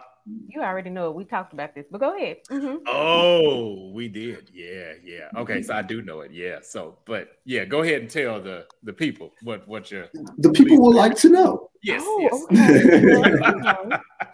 [0.49, 1.15] You already know it.
[1.15, 2.39] We talked about this, but go ahead.
[2.51, 2.77] Mm-hmm.
[2.89, 4.51] Oh, we did.
[4.53, 5.29] Yeah, yeah.
[5.37, 6.33] Okay, so I do know it.
[6.33, 6.59] Yeah.
[6.63, 10.07] So, but yeah, go ahead and tell the the people what what your
[10.39, 11.71] the people would like to know.
[11.83, 12.03] Yes.
[12.05, 13.17] Oh, yes.
[13.21, 13.97] Okay.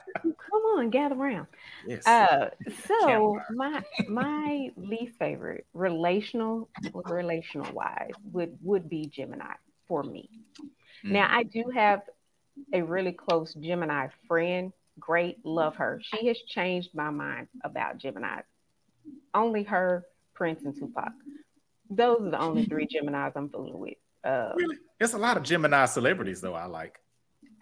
[0.77, 1.47] On, gather around.
[1.87, 2.07] Yes.
[2.07, 2.51] Uh,
[2.87, 9.55] so my my least favorite relational relational wise would would be Gemini
[9.89, 10.29] for me.
[11.05, 11.13] Mm.
[11.13, 12.03] Now I do have
[12.73, 16.01] a really close Gemini friend great, love her.
[16.03, 18.41] She has changed my mind about Gemini.
[19.35, 20.05] Only her,
[20.35, 21.13] Prince, and Tupac.
[21.91, 23.95] Those are the only three Geminis I'm fooling with.
[24.25, 24.77] Uh, really?
[24.99, 26.55] There's a lot of Gemini celebrities though.
[26.55, 26.99] I like.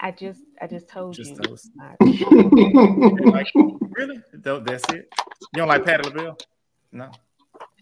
[0.05, 1.37] I just, I just told just you.
[1.37, 1.71] Those.
[1.81, 4.21] like, really?
[4.35, 5.09] That's it.
[5.55, 6.37] You don't like Patti LaBelle?
[6.93, 7.11] No.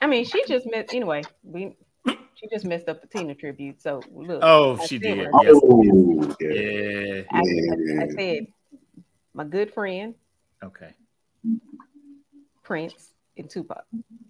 [0.00, 0.94] I mean, she just missed.
[0.94, 1.74] Anyway, we
[2.06, 3.82] she just messed up the Tina tribute.
[3.82, 4.38] So look.
[4.40, 5.18] Oh, she did.
[5.18, 5.60] Yes.
[5.64, 7.22] Oh, yeah.
[7.32, 8.46] I, I, I, said
[9.34, 10.14] my good friend.
[10.62, 10.94] Okay.
[12.62, 13.84] Prince and Tupac.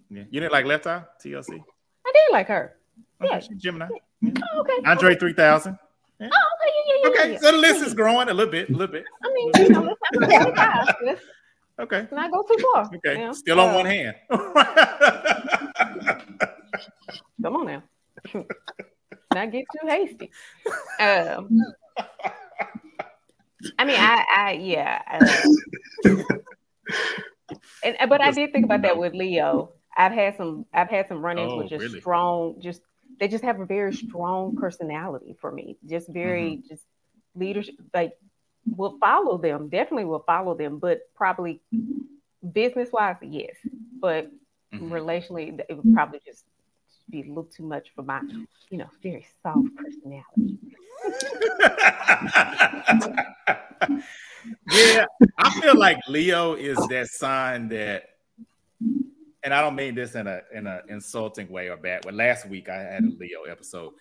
[0.09, 0.23] Yeah.
[0.31, 1.63] You didn't like Left Eye, TLC?
[2.05, 2.75] I did like her.
[3.23, 3.55] Okay, yeah.
[3.57, 3.87] Gemini.
[4.19, 4.31] Yeah.
[4.51, 4.79] Oh, okay.
[4.83, 5.77] Andre 3000.
[6.19, 6.29] Yeah.
[6.31, 7.31] Oh, okay, yeah, yeah, okay.
[7.33, 9.03] Yeah, so the list is growing a little bit, a little bit.
[9.23, 9.95] I mean, you know,
[11.01, 11.21] let's
[11.79, 12.01] Okay.
[12.01, 12.89] Let's not go too far.
[12.95, 13.15] Okay.
[13.15, 13.33] Know?
[13.33, 14.15] Still on uh, one hand.
[17.41, 17.83] come on now.
[19.33, 20.31] not get too hasty.
[20.99, 21.59] Um,
[23.79, 25.01] I mean, I, I yeah.
[25.09, 25.25] Uh,
[27.83, 29.71] and but I did think about that with Leo.
[29.95, 31.99] I've had some I've had some run-ins oh, with just really?
[31.99, 32.81] strong, just
[33.19, 35.77] they just have a very strong personality for me.
[35.87, 36.67] Just very mm-hmm.
[36.67, 36.83] just
[37.35, 38.13] leadership like
[38.65, 41.61] will follow them, definitely will follow them, but probably
[42.51, 43.55] business wise, yes.
[43.99, 44.31] But
[44.73, 44.91] mm-hmm.
[44.91, 46.43] relationally, it would probably just
[47.09, 48.21] be a little too much for my,
[48.69, 50.57] you know, very soft personality.
[54.71, 55.05] yeah,
[55.37, 58.12] I feel like Leo is that sign that,
[59.43, 62.01] and I don't mean this in a in an insulting way or bad.
[62.03, 63.93] But last week I had a Leo episode.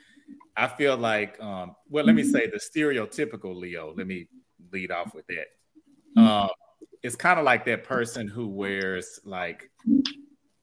[0.56, 3.92] I feel like, um, well, let me say the stereotypical Leo.
[3.96, 4.28] Let me
[4.72, 6.20] lead off with that.
[6.20, 6.48] Um,
[7.02, 9.70] it's kind of like that person who wears like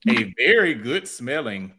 [0.08, 1.74] a very good smelling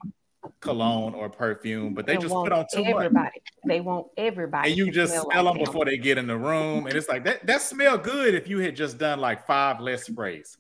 [0.61, 3.15] cologne or perfume, but they, they just put on too everybody.
[3.15, 3.33] much.
[3.65, 4.71] They want everybody.
[4.71, 6.87] And you just smell, smell like them before they get in the room.
[6.87, 10.05] And it's like that that smell good if you had just done like five less
[10.05, 10.59] sprays.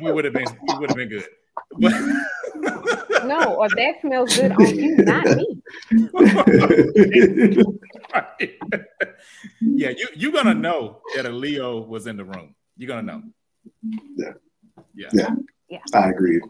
[0.00, 1.26] We would have been we would have been good.
[1.78, 1.92] But
[3.24, 5.62] no, or that smells good on you, not me.
[9.60, 12.54] yeah, you you're gonna know that a Leo was in the room.
[12.76, 13.22] You're gonna know.
[14.16, 14.32] Yeah.
[14.94, 15.08] Yeah.
[15.12, 15.34] Yeah.
[15.68, 15.80] yeah.
[15.94, 16.40] I agree.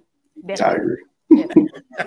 [0.46, 0.96] Definitely.
[1.30, 1.68] I agree.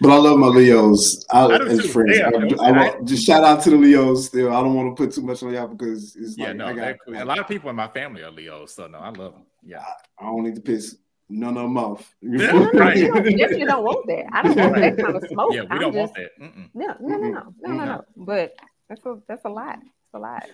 [0.00, 1.88] but I love my Leos I, I as too.
[1.88, 2.18] friends.
[2.18, 2.30] Yeah,
[2.60, 4.26] I, I, want, just shout out to the Leos.
[4.26, 6.74] Still, I don't want to put too much on y'all because it's yeah, like, no,
[6.74, 7.22] got, cool.
[7.22, 9.46] a lot of people in my family are Leos, so no, I love them.
[9.64, 9.84] Yeah,
[10.18, 10.96] I, don't need to piss
[11.28, 12.14] none of them off.
[12.20, 12.96] Yeah, no, no, right.
[12.96, 14.24] you, don't, you don't want that.
[14.32, 15.52] I don't want that kind of smoke.
[15.52, 16.44] Yeah, we I'm don't just, want that.
[16.44, 16.70] Mm-mm.
[16.74, 18.04] No, no, no, no, no, no, no.
[18.16, 18.54] But
[18.88, 19.78] that's a that's a lot.
[19.80, 20.46] It's a lot.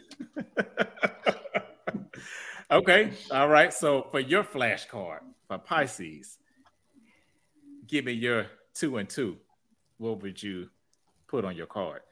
[2.71, 3.73] okay, all right.
[3.73, 6.39] So for your flashcard for Pisces,
[7.87, 9.37] give me your two and two.
[9.99, 10.68] What would you
[11.29, 12.03] put on your card?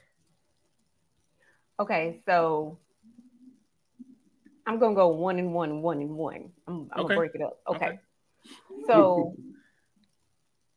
[1.80, 2.78] Okay, so
[4.66, 6.50] I'm gonna go one and one, one and one.
[6.66, 7.02] I'm, I'm okay.
[7.02, 7.58] gonna break it up.
[7.68, 7.86] Okay.
[7.86, 8.00] okay.
[8.86, 9.34] So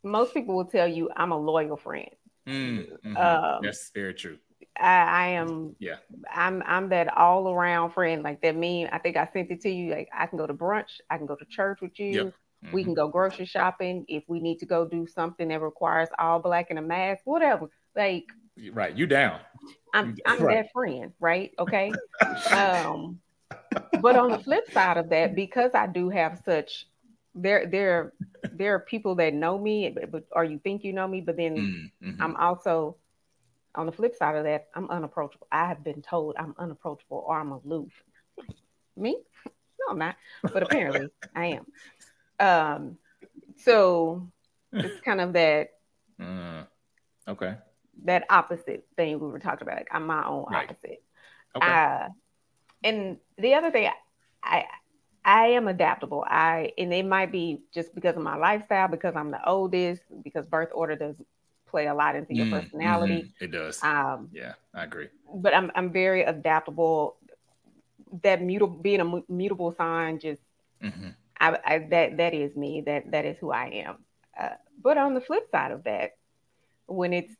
[0.04, 2.10] most people will tell you I'm a loyal friend.
[2.48, 3.18] Mm, mm-hmm.
[3.18, 4.38] um, That's very true.
[4.80, 5.76] I, I, am.
[5.80, 5.96] Yeah.
[6.34, 6.62] I'm.
[6.66, 8.24] I'm that all around friend.
[8.24, 8.90] Like that meme.
[8.92, 9.92] I think I sent it to you.
[9.92, 11.00] Like I can go to brunch.
[11.10, 12.08] I can go to church with you.
[12.08, 12.34] Yep.
[12.66, 12.76] Mm-hmm.
[12.76, 16.40] We can go grocery shopping if we need to go do something that requires all
[16.40, 17.70] black and a mask, whatever.
[17.96, 18.26] Like
[18.72, 19.40] right, you down.
[19.94, 20.56] I'm I'm right.
[20.56, 21.52] that friend, right?
[21.60, 21.92] Okay.
[22.52, 23.20] um
[24.02, 26.88] but on the flip side of that, because I do have such
[27.34, 28.14] there there
[28.52, 31.92] there are people that know me, but or you think you know me, but then
[32.02, 32.22] mm-hmm.
[32.22, 32.98] I'm also
[33.76, 35.48] on the flip side of that, I'm unapproachable.
[35.52, 37.92] I have been told I'm unapproachable or I'm aloof.
[38.98, 39.18] Me?
[39.46, 40.16] No, I'm not.
[40.42, 41.66] But apparently I am.
[42.40, 42.98] Um,
[43.58, 44.30] so
[44.72, 45.70] it's kind of that.
[46.18, 46.66] Mm,
[47.28, 47.56] okay.
[48.06, 49.80] That opposite thing we were talking about.
[49.80, 50.64] Like I'm my own right.
[50.64, 51.04] opposite.
[51.54, 51.68] Okay.
[51.68, 52.08] Uh,
[52.82, 53.92] and the other thing,
[54.42, 54.64] I
[55.26, 56.24] I am adaptable.
[56.26, 60.46] I and it might be just because of my lifestyle, because I'm the oldest, because
[60.46, 61.18] birth order does
[61.68, 63.24] play a lot into your mm, personality.
[63.24, 63.44] Mm-hmm.
[63.44, 63.84] It does.
[63.84, 65.10] Um, yeah, I agree.
[65.34, 67.18] But I'm I'm very adaptable.
[68.24, 70.42] That mutable being a mutable sign just
[70.82, 71.10] mm-hmm.
[71.40, 72.84] I, I, that that is me.
[72.86, 73.98] That that is who I am.
[74.40, 74.50] Uh,
[74.82, 76.12] but on the flip side of that,
[76.88, 77.34] when it's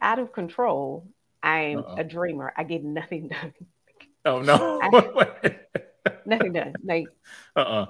[0.00, 1.06] out of control,
[1.42, 1.96] I'm Uh-oh.
[1.96, 2.52] a dreamer.
[2.56, 3.52] I get nothing done.
[4.24, 5.56] Oh no, I,
[6.26, 6.74] nothing done.
[6.82, 7.06] Like
[7.56, 7.86] uh uh-uh.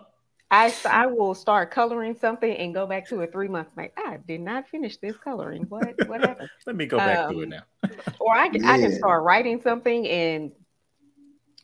[0.51, 3.73] I I will start coloring something and go back to it three months.
[3.77, 5.65] Like I did not finish this coloring.
[5.69, 6.51] What what happened?
[6.67, 7.91] Let me go back um, to it um, now.
[8.21, 8.71] or I yeah.
[8.71, 10.53] I can start writing something and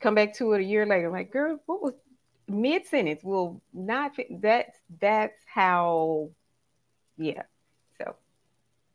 [0.01, 1.07] come back to it a year later.
[1.07, 1.95] I'm Like girl, what was
[2.51, 4.41] mid sentence will not fit.
[4.43, 6.31] That's that's how.
[7.17, 7.43] Yeah.
[7.99, 8.17] So.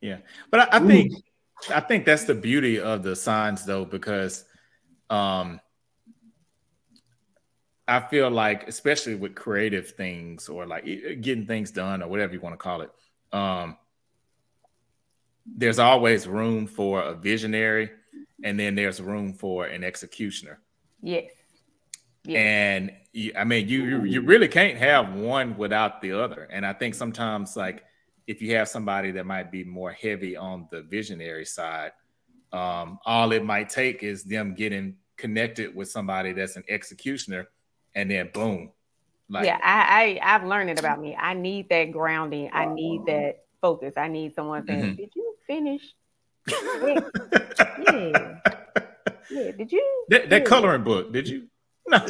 [0.02, 0.18] Yeah,
[0.52, 1.14] but I, I think
[1.74, 4.46] I think that's the beauty of the signs, though, because
[5.10, 5.60] um,
[7.88, 12.42] I feel like, especially with creative things or like getting things done or whatever you
[12.42, 12.92] want to call it,
[13.32, 13.78] um,
[15.46, 17.92] there's always room for a visionary,
[18.44, 20.60] and then there's room for an executioner.
[21.02, 21.32] Yes.
[22.26, 22.38] Yes.
[22.38, 26.48] And you, I mean, you you really can't have one without the other.
[26.52, 27.84] And I think sometimes, like,
[28.28, 31.92] if you have somebody that might be more heavy on the visionary side,
[32.52, 37.48] um, all it might take is them getting connected with somebody that's an executioner,
[37.94, 38.72] and then boom.
[39.30, 41.16] Like, yeah, I, I I've learned it about me.
[41.16, 42.50] I need that grounding.
[42.54, 43.94] I need that focus.
[43.98, 44.96] I need someone saying, mm-hmm.
[44.96, 45.82] "Did you finish
[46.52, 48.40] yeah.
[49.32, 49.52] Yeah.
[49.52, 50.06] Did you?
[50.10, 51.12] That, that coloring book?
[51.12, 51.48] Did you?
[51.88, 52.06] No.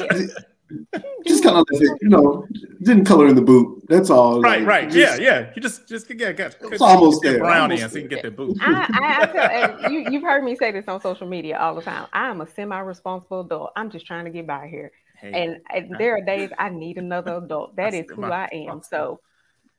[1.28, 2.48] Just kind of you know,
[2.82, 3.84] didn't color in the boot.
[3.88, 4.42] That's all.
[4.42, 4.90] Right, like, right.
[4.90, 5.52] Just, yeah, yeah.
[5.56, 7.38] You just just get got it's almost there.
[7.38, 8.58] Brown in so you can get that boot.
[8.62, 11.84] I, I, I tell, you you've heard me say this on social media all the
[11.84, 12.08] time.
[12.14, 13.74] I am a semi-responsible adult.
[13.76, 14.92] I'm just trying to get by here.
[15.22, 17.76] Hey, and, and there are days I need another adult.
[17.76, 18.82] That is who I am.
[18.82, 19.20] So,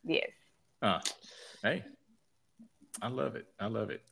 [0.05, 0.31] yes.
[0.81, 1.01] Uh,
[1.63, 1.85] hey,
[3.03, 3.47] I love it.
[3.59, 4.03] I love it.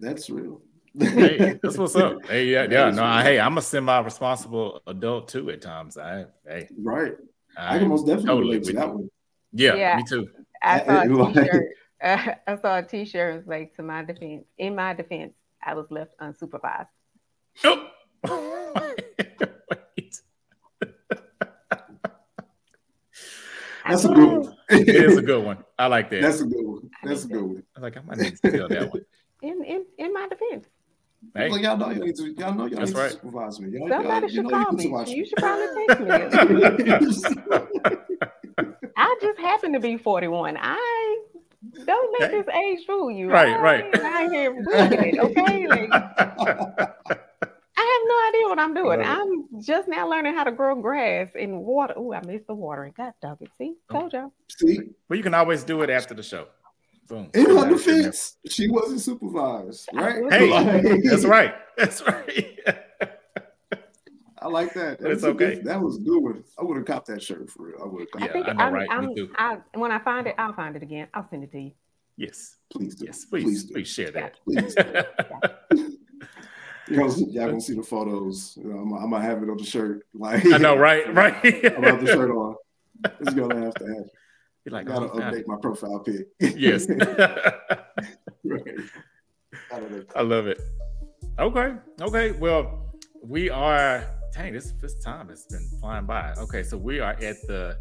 [0.00, 0.62] That's real
[0.98, 2.26] hey, that's what's up.
[2.26, 2.90] Hey, yeah, yeah.
[2.90, 5.96] No, I, hey, I'm a semi-responsible adult too at times.
[5.96, 7.14] I, hey, right.
[7.56, 9.10] I, I can most definitely totally relate to that one.
[9.52, 10.28] Yeah, yeah, me too.
[10.62, 11.66] I saw a t-shirt.
[12.02, 15.34] Uh, I saw a t-shirt was like, "To my defense, in my defense,
[15.64, 16.88] I was left unsupervised."
[17.64, 17.90] Oh.
[23.88, 24.56] That's a good one.
[24.70, 25.64] it is a good one.
[25.78, 26.22] I like that.
[26.22, 26.90] That's a good one.
[27.04, 27.62] That's a good one.
[27.76, 27.96] I like.
[27.96, 29.02] I might need to steal that one.
[29.42, 30.66] In in in my defense.
[31.36, 31.50] Hey.
[31.50, 33.10] Like y'all know y'all need to y'all know y'all That's need right.
[33.10, 33.78] to supervise me.
[33.78, 35.14] Y'all, Somebody y'all, should you know call you me.
[35.14, 38.66] You should probably text me.
[38.96, 40.56] I just happen to be 41.
[40.58, 41.18] I
[41.84, 43.30] don't let this age fool you.
[43.30, 44.00] Right, I, right.
[44.00, 45.66] I ain't here it, okay?
[45.76, 45.90] Like,
[47.78, 49.00] I have no idea what I'm doing.
[49.00, 49.06] Right.
[49.06, 51.92] I'm just now learning how to grow grass in water.
[51.96, 52.94] Oh, I missed the watering.
[52.96, 53.50] God dog it.
[53.58, 54.00] See, oh.
[54.00, 54.32] told y'all.
[54.48, 54.78] See,
[55.08, 56.46] well, you can always do it after the show.
[57.08, 57.30] Boom.
[57.34, 60.22] In her defense, she wasn't supervised, right?
[60.32, 61.54] Hey, like, that's right.
[61.76, 62.58] That's right.
[64.38, 65.00] I like that.
[65.00, 65.56] That's it's okay.
[65.56, 66.22] Good, that was good.
[66.22, 66.44] One.
[66.58, 67.76] I would have copped that shirt for real.
[67.82, 68.30] I would have.
[68.34, 68.88] Yeah, I, I know, I'm, right?
[68.90, 71.08] I'm, I, when I find it, I'll find it again.
[71.14, 71.72] I'll send it to you.
[72.16, 73.06] Yes, please do.
[73.06, 73.74] Yes, please, please, do.
[73.74, 74.34] please share that.
[74.44, 74.74] Please.
[76.88, 78.56] You know, y'all gonna see the photos.
[78.62, 80.06] You know, I'm, I'm, gonna have it on the shirt.
[80.14, 81.34] Like I know, right, right.
[81.44, 82.54] I'm gonna have the shirt on.
[83.18, 84.10] It's gonna have to happen.
[84.66, 86.26] You're like, I oh, gotta oh, update my profile pic.
[86.40, 86.88] yes.
[88.44, 88.62] right.
[90.16, 90.60] I love it.
[91.38, 91.74] Okay.
[92.02, 92.32] Okay.
[92.32, 92.92] Well,
[93.22, 94.04] we are.
[94.34, 96.34] Dang, this this time has been flying by.
[96.36, 97.78] Okay, so we are at the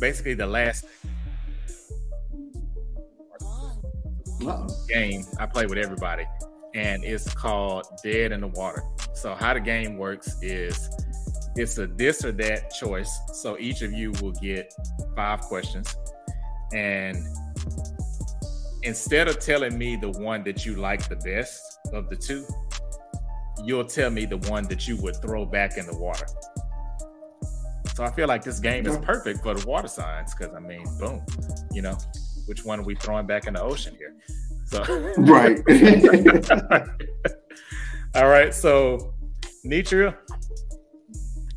[0.00, 0.86] basically the last
[3.40, 4.66] Uh-oh.
[4.88, 6.26] game I play with everybody,
[6.74, 8.82] and it's called Dead in the Water.
[9.14, 10.90] So how the game works is
[11.56, 13.18] it's a this or that choice.
[13.34, 14.72] So each of you will get
[15.16, 15.96] five questions.
[16.72, 17.26] And
[18.82, 22.46] instead of telling me the one that you like the best of the two,
[23.64, 26.26] you'll tell me the one that you would throw back in the water.
[27.94, 30.84] So I feel like this game is perfect for the water signs because I mean,
[30.98, 31.22] boom,
[31.72, 31.98] you know,
[32.46, 34.14] which one are we throwing back in the ocean here?
[34.64, 34.82] So
[35.18, 35.58] right.
[38.14, 38.54] All right.
[38.54, 39.14] So
[39.66, 40.16] Netreia,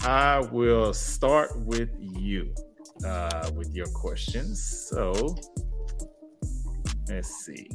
[0.03, 2.53] I will start with you
[3.05, 4.89] uh, with your questions.
[4.89, 5.35] So
[7.07, 7.69] let's see.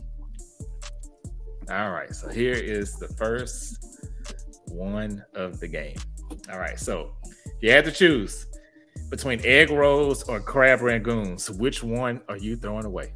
[1.70, 3.79] All right, so here is the first
[4.68, 5.97] one of the game.
[6.53, 7.14] All right, so
[7.61, 8.47] you had to choose
[9.11, 11.51] between egg rolls or crab rangoons.
[11.59, 13.12] Which one are you throwing away?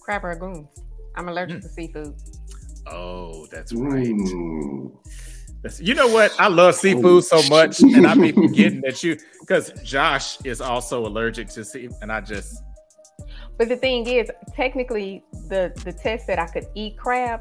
[0.00, 0.68] Crab rangoons.
[1.14, 1.62] I'm allergic mm.
[1.62, 2.14] to seafood.
[2.86, 4.06] Oh, that's right.
[4.06, 4.92] Mm.
[5.80, 6.38] You know what?
[6.40, 10.60] I love seafood oh, so much, and I be forgetting that you because Josh is
[10.60, 12.62] also allergic to seafood, and I just.
[13.56, 17.40] But the thing is, technically, the the test that I could eat crab.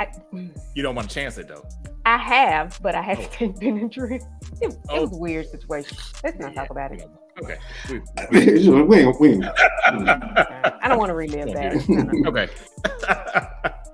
[0.00, 0.56] I, mm.
[0.74, 1.64] you don't want to chance it though.
[2.04, 3.22] I have, but I had oh.
[3.22, 4.22] to take Benadryl.
[4.60, 4.96] It, oh.
[4.96, 5.18] it was a oh.
[5.18, 5.96] weird situation.
[6.24, 7.08] Let's not talk about it.
[7.40, 7.58] Okay.
[8.32, 9.44] wait, wait.
[9.84, 12.24] I don't want to relive that.
[12.26, 13.84] okay.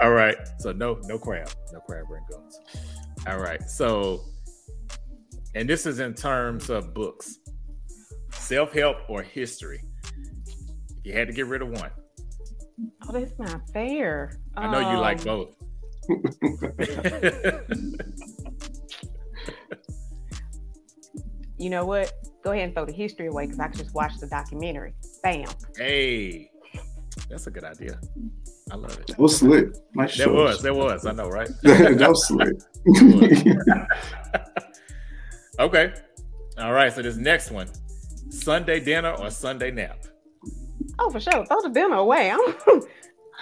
[0.00, 0.36] All right.
[0.58, 2.54] So no, no crab, no crab rangoons.
[3.26, 3.62] All right.
[3.68, 4.24] So,
[5.54, 7.38] and this is in terms of books,
[8.32, 9.82] self help or history.
[11.04, 11.90] You had to get rid of one.
[13.08, 14.38] Oh, that's not fair.
[14.56, 15.54] I know um, you like um, both.
[21.58, 22.12] you know what?
[22.42, 24.94] Go ahead and throw the history away because I can just watch the documentary.
[25.22, 25.46] Bam.
[25.76, 26.50] Hey,
[27.28, 28.00] that's a good idea.
[28.72, 29.06] I love it.
[29.08, 29.68] That was slick.
[29.94, 31.04] Nice there was, there was.
[31.04, 31.50] I know, right?
[31.62, 32.56] that was slick.
[35.58, 35.92] okay.
[36.56, 36.90] All right.
[36.90, 37.68] So this next one:
[38.30, 40.06] Sunday dinner or Sunday nap?
[40.98, 41.44] Oh, for sure.
[41.44, 42.30] Throw the dinner away.
[42.30, 42.40] I'm,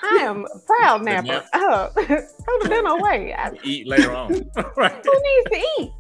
[0.03, 1.45] I am a proud napper.
[1.53, 3.33] Uh, throw the dinner away.
[3.63, 4.33] Eat later on.
[4.77, 5.05] right.
[5.05, 5.93] Who needs to eat?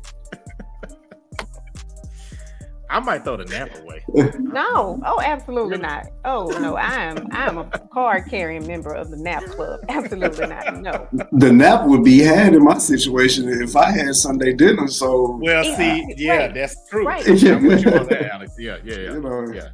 [2.90, 4.04] I might throw the nap away.
[4.38, 6.08] no, oh, absolutely not.
[6.24, 9.80] Oh no, I am I am a card carrying member of the nap club.
[9.88, 10.76] Absolutely not.
[10.80, 11.08] No.
[11.32, 14.88] The nap would be had in my situation if I had Sunday dinner.
[14.88, 16.54] So well, see, yeah, right.
[16.54, 17.06] that's true.
[17.06, 17.26] Right.
[17.26, 18.52] I'm with you on that, Alex.
[18.58, 19.12] Yeah, yeah, yeah.
[19.12, 19.68] You know, yeah.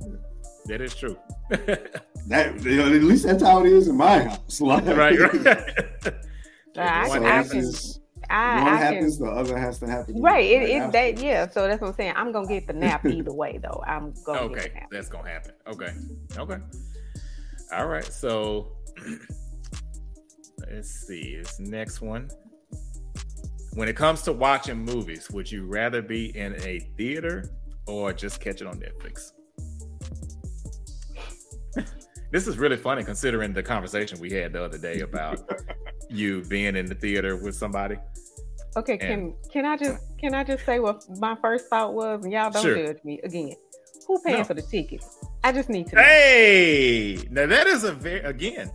[0.67, 1.17] That is true.
[1.49, 1.87] that
[2.29, 4.61] at least that's how it is in my house.
[4.61, 5.47] Like, right, right.
[6.77, 8.01] I, so I happens,
[8.31, 10.21] I, one I happens, can, the other has to happen.
[10.21, 10.45] right.
[10.45, 11.49] It, right it's that yeah.
[11.49, 12.15] So that's what I'm saying.
[12.17, 13.83] I'm gonna get the nap either way though.
[13.87, 14.89] I'm gonna get Okay, the nap.
[14.91, 15.53] that's gonna happen.
[15.69, 15.93] Okay,
[16.37, 16.59] okay.
[17.73, 18.05] All right.
[18.05, 18.73] So
[20.71, 21.37] let's see.
[21.37, 22.29] This next one.
[23.75, 27.51] When it comes to watching movies, would you rather be in a theater
[27.87, 29.33] or just catch it on Netflix?
[32.33, 35.41] this is really funny considering the conversation we had the other day about
[36.11, 37.97] you being in the theater with somebody.
[38.77, 42.33] Okay, can can I just can I just say what my first thought was, and
[42.33, 42.77] y'all don't Sure.
[42.77, 43.55] judge me again.
[44.07, 44.45] Who paying No.
[44.45, 45.19] for the tickets?
[45.43, 46.03] I just need to know.
[46.03, 48.71] Hey, now that is a very again.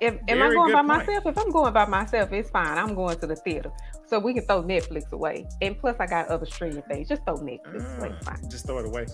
[0.00, 0.86] If am I going by point.
[0.88, 1.26] myself?
[1.26, 2.76] If I'm going by myself, it's fine.
[2.76, 3.70] I'm going to the theater,
[4.06, 5.46] so we can throw Netflix away.
[5.62, 7.08] And plus, I got other streaming things.
[7.08, 8.10] Just throw Netflix away.
[8.12, 8.50] Ah, Fine.
[8.50, 9.06] Just throw it away.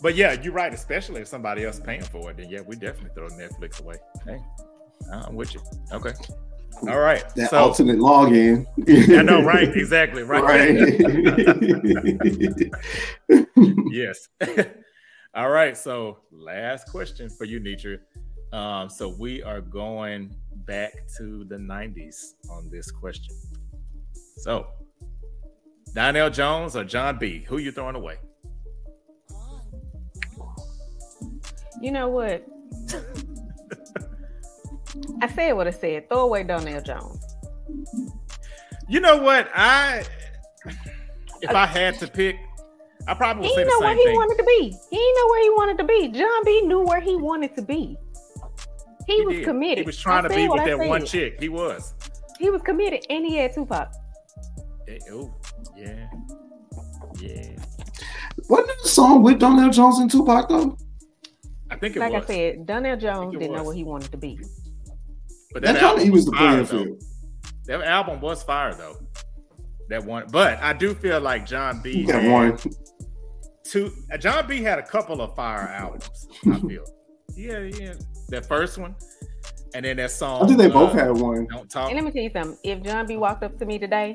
[0.00, 0.72] But yeah, you're right.
[0.72, 3.96] Especially if somebody else paying for it, then yeah, we definitely throw Netflix away.
[4.24, 4.38] Hey,
[5.12, 5.60] I'm with you.
[5.92, 6.12] Okay.
[6.88, 7.24] All right.
[7.34, 8.66] that so alternate login.
[9.16, 9.68] I know, right?
[9.76, 10.22] Exactly.
[10.22, 10.42] Right.
[10.42, 10.70] right.
[13.90, 14.28] yes.
[15.34, 15.76] All right.
[15.76, 17.98] So last question for you, Netreia.
[18.52, 20.34] Um, so we are going
[20.66, 23.36] back to the 90s on this question.
[24.38, 24.66] So
[25.94, 27.44] Donell Jones or Jon B?
[27.48, 28.16] Who you throwing away?
[31.80, 32.46] You know what?
[35.22, 36.08] I said what I said.
[36.08, 37.24] Throw away Donell Jones.
[38.88, 39.48] You know what?
[39.54, 40.04] I
[41.42, 42.36] if I had to pick,
[43.06, 44.14] I probably He would say didn't know the where he thing.
[44.16, 44.76] wanted to be.
[44.90, 46.08] He didn't know where he wanted to be.
[46.18, 47.96] Jon B knew where he wanted to be.
[49.06, 49.44] He, He was did.
[49.44, 49.78] committed.
[49.78, 51.40] He was trying I to be with I that one chick.
[51.40, 51.94] He was.
[52.38, 53.92] He was committed, and he had Tupac.
[54.88, 55.32] Eh, Oh,
[55.76, 56.08] yeah,
[57.20, 57.56] yeah.
[58.48, 60.76] Wasn't it a song with Donell Jones and Tupac though?
[61.70, 62.24] I think it Like was.
[62.24, 63.66] I said, Donell Jones didn't know was.
[63.68, 64.38] where he wanted to be.
[65.52, 66.98] But That that, album he was the fire, playing though.
[67.66, 68.96] That album was fire though.
[69.88, 72.04] That one, but I do feel like Jon B.
[72.06, 72.58] That one.
[73.64, 73.92] Two.
[74.12, 74.62] uh, Jon B.
[74.62, 76.28] had a couple of fire albums.
[76.46, 76.84] I feel.
[77.36, 77.94] Yeah, yeah.
[78.28, 78.94] That first one,
[79.74, 80.44] and then that song.
[80.44, 81.46] I think they both uh, had one.
[81.50, 81.88] Don't talk.
[81.90, 82.58] And let me tell you something.
[82.62, 84.14] If Jon B walked up to me today,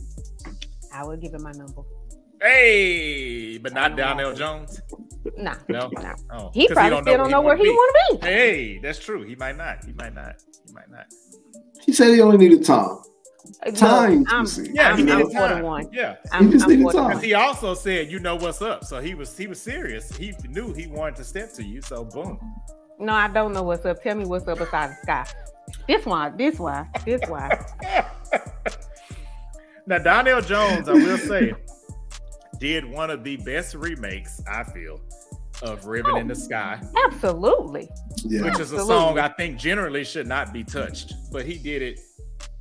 [0.92, 1.82] I would give him my number.
[2.40, 4.80] Hey, but not Donell Jones.
[5.36, 5.88] Nah, No.
[5.92, 6.14] nah.
[6.32, 8.20] Oh, He 'cause probably still don't know where he wanna want to be.
[8.20, 8.26] be.
[8.26, 9.22] Hey, that's true.
[9.22, 9.84] He might not.
[9.84, 10.36] He might not.
[10.66, 11.06] He might not.
[11.84, 12.98] He said he only needed time.
[13.76, 14.46] Time to I'm.
[14.72, 15.88] Yeah, I'm, he I'm needed time.
[15.92, 17.08] Yeah, I'm, just I'm needed time.
[17.10, 20.14] because he also said, "You know what's up." So he was he was serious.
[20.16, 21.80] He knew he wanted to step to you.
[21.80, 22.40] So boom.
[22.98, 24.02] No, I don't know what's up.
[24.02, 25.26] Tell me what's up beside the sky.
[25.86, 27.50] This one, this one, this one.
[29.86, 31.52] now Donell Jones, I will say,
[32.58, 35.00] did one of the best remakes I feel
[35.62, 37.88] of "Ribbon oh, in the Sky," Absolutely.
[38.24, 38.44] Yeah.
[38.44, 42.00] which is a song I think generally should not be touched, but he did it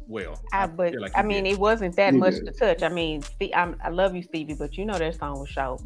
[0.07, 0.39] well.
[0.53, 1.53] I, but feel like I mean, did.
[1.53, 2.45] it wasn't that He much did.
[2.45, 2.83] to touch.
[2.83, 5.81] I mean, Ste- I'm, I love you, Stevie, but you know that song was short.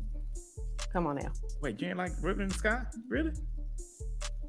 [0.94, 1.32] Come on now.
[1.62, 2.82] Wait, you ain't like "Ribbon in the Sky"?
[3.08, 3.32] Really?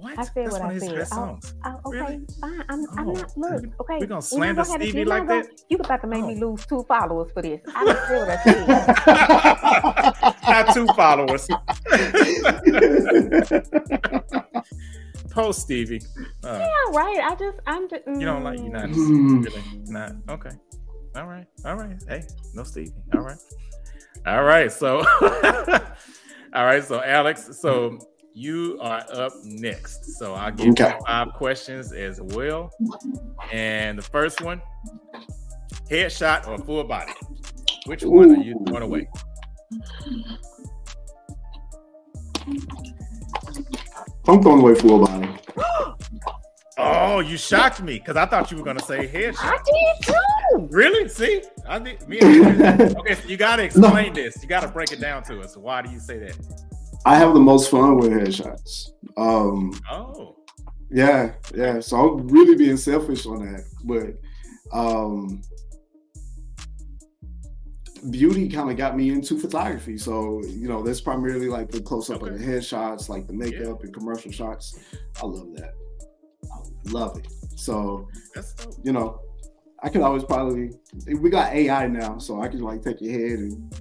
[0.01, 0.19] What?
[0.19, 0.97] I said That's what one I of his said.
[0.99, 1.55] best Oh, songs.
[1.65, 2.27] Oh, okay, Really?
[2.41, 2.65] fine.
[2.69, 3.37] I'm, I'm Oh, not.
[3.37, 3.99] Look, okay.
[4.01, 5.63] gonna We're slander gonna to- Stevie like gonna- that?
[5.69, 6.47] You about to make me Oh.
[6.51, 7.61] lose two followers for this.
[7.75, 8.37] I just said what I
[10.35, 10.47] said.
[10.49, 11.49] Not two followers.
[15.31, 16.01] Post Stevie.
[16.45, 17.21] Uh, Yeah, right.
[17.23, 18.03] I just, I'm just.
[18.07, 19.45] you don't like you not Mm.
[19.45, 20.51] really not okay.
[21.17, 21.97] All right, all right.
[22.09, 22.23] Hey,
[22.55, 22.93] no Stevie.
[23.15, 23.39] All right,
[24.27, 24.71] all right.
[24.73, 24.99] So,
[26.55, 26.83] all right.
[26.85, 27.99] So Alex, so
[28.41, 30.19] you are up next.
[30.19, 30.89] So I'll give Okay.
[30.89, 32.71] you five questions as well.
[33.53, 34.63] And the first one:
[35.91, 37.13] headshot or full body?
[37.87, 39.09] Which one are you going away?
[44.29, 45.29] I'm throwing away full body.
[46.83, 49.37] Oh, you shocked me because I thought you were gonna say headshot.
[49.43, 50.69] I did too.
[50.75, 51.07] Really?
[51.11, 52.09] See, I did.
[52.09, 52.63] Me and
[52.97, 54.41] okay, so you gotta explain this.
[54.43, 55.59] You gotta break it down to us.
[55.59, 56.39] Why do you say that?
[57.05, 58.91] I have the most fun with headshots.
[59.17, 60.37] Um, Oh,
[60.91, 61.81] yeah, yeah.
[61.81, 65.41] So I'm really being selfish on that, but um,
[68.11, 69.97] beauty kind of got me into photography.
[69.99, 73.83] So you know, that's primarily like the close up of the headshots, like the makeup
[73.83, 74.79] and commercial shots.
[75.23, 75.75] I love that.
[76.53, 77.29] I love it.
[77.57, 78.09] So
[78.83, 79.21] you know,
[79.83, 80.71] I could always probably
[81.19, 83.75] we got AI now, so I can like take your head and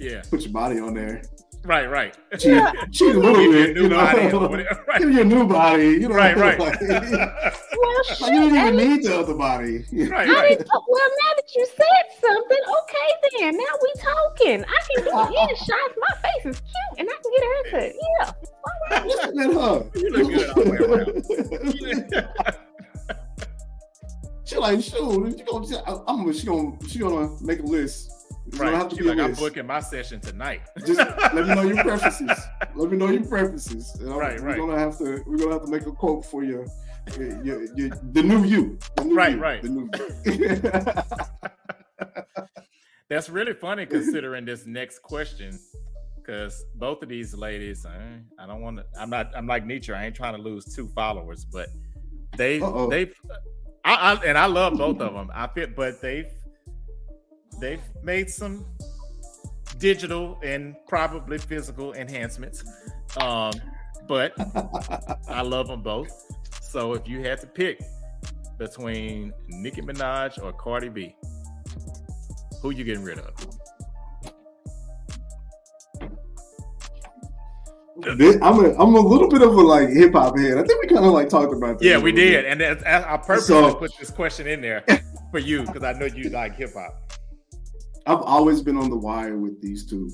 [0.00, 0.22] Yeah.
[0.30, 1.22] put your body on there.
[1.66, 2.16] Right, right.
[2.38, 2.70] She, yeah.
[2.92, 3.96] she's a little bit, you know.
[3.96, 5.00] right.
[5.00, 6.14] Give you a new body, you know.
[6.14, 6.56] Right, right.
[6.66, 9.84] Like, well, shit, you don't even need the other body.
[9.92, 10.58] Right, right.
[10.58, 13.08] well, now that you said something, okay,
[13.38, 14.64] then now we talking.
[14.64, 15.94] I can do uh, shots.
[15.98, 17.92] My face is cute, and I can get a haircut.
[18.18, 18.30] Yeah.
[19.04, 19.96] Listen at.
[19.96, 21.12] You look good all the way around.
[24.44, 28.15] she like, shoot, she gonna, I'm, she gonna, she gonna make a list
[28.54, 28.74] right.
[28.74, 30.62] have to be like, I'm booking my session tonight.
[30.84, 30.98] Just
[31.34, 32.38] let me know your preferences.
[32.74, 33.96] let me know your preferences.
[34.00, 34.58] right, we're right.
[34.58, 35.22] We're gonna have to.
[35.26, 36.66] We're gonna have to make a quote for you.
[37.16, 38.78] Your, your, your, the new you.
[38.96, 39.62] The new right, you, right.
[39.62, 39.88] The new
[43.08, 45.56] That's really funny considering this next question,
[46.16, 48.84] because both of these ladies, I, I don't want to.
[48.98, 49.30] I'm not.
[49.36, 49.96] I'm like Netreia.
[49.96, 51.68] I ain't trying to lose two followers, but
[52.36, 53.12] they they.
[53.84, 55.30] I, I, and I love both of them.
[55.32, 56.26] I feel, but they've
[57.60, 58.64] they've made some
[59.78, 62.64] digital and probably physical enhancements.
[63.20, 63.52] Um,
[64.08, 64.32] but
[65.28, 66.10] I love them both.
[66.62, 67.80] So if you had to pick
[68.58, 71.16] between Nicki Minaj or Cardi B,
[72.60, 73.34] who you getting rid of?
[78.04, 80.58] I'm a I'm a little bit of a like hip hop head.
[80.58, 81.88] I think we kind of like talked about this.
[81.88, 82.82] Yeah, we did, bit.
[82.84, 84.84] and I purposely so, put this question in there
[85.30, 87.06] for you because I know you like hip hop.
[88.06, 90.10] I've always been on the wire with these two.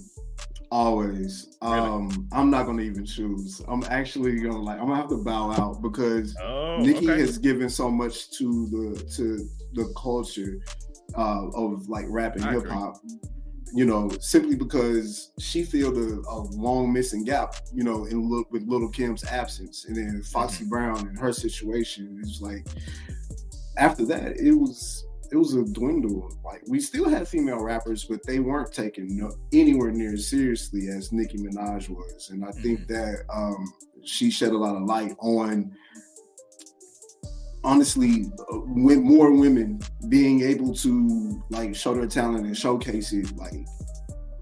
[0.71, 1.55] Always.
[1.61, 1.79] Really?
[1.79, 3.61] Um, I'm not gonna even choose.
[3.69, 7.21] I'm actually gonna like I'm gonna have to bow out because oh, Nicki okay.
[7.21, 10.59] has given so much to the to the culture
[11.15, 12.97] uh, of like rap and hip hop.
[13.75, 17.55] You know, simply because she filled a, a, long missing gap.
[17.73, 20.71] You know, in with Lil' Kim's absence, and then Foxy mm-hmm.
[20.71, 22.19] Brown and her situation.
[22.23, 22.67] It's like
[23.77, 26.31] after that, it was it was a dwindle.
[26.45, 30.89] Like we still had female rappers, but they weren't taken no, anywhere near as seriously
[30.89, 32.63] as Nicki Minaj was, and I mm-hmm.
[32.63, 33.73] think that um,
[34.05, 35.73] she shed a lot of light on
[37.65, 43.35] honestly uh, with more women being able to like show their talent and showcase it
[43.37, 43.65] like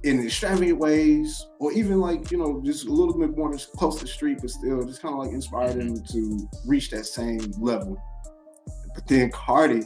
[0.05, 4.05] in extravagant ways or even like you know just a little bit more close to
[4.07, 5.95] the street but still just kind of like inspire mm-hmm.
[5.95, 8.03] them to reach that same level
[8.95, 9.83] but then cardi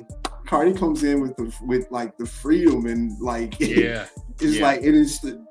[0.55, 4.07] Cardi comes in with the with like the freedom and like yeah,
[4.41, 4.63] it's yeah.
[4.63, 5.45] like it is the,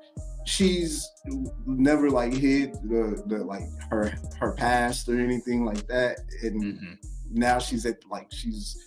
[0.46, 1.06] she's
[1.66, 6.94] never like hid the the like her her past or anything like that and mm-hmm.
[7.32, 8.78] now she's at like she's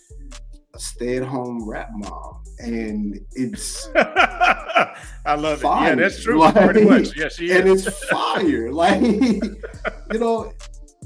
[0.74, 5.92] a stay-at-home rap mom and it's I love fire.
[5.92, 5.98] it.
[5.98, 6.40] Yeah, that's true.
[6.40, 7.16] Like, pretty much.
[7.16, 7.86] Yeah, she and is.
[7.86, 8.72] it's fire.
[8.72, 10.52] like you know.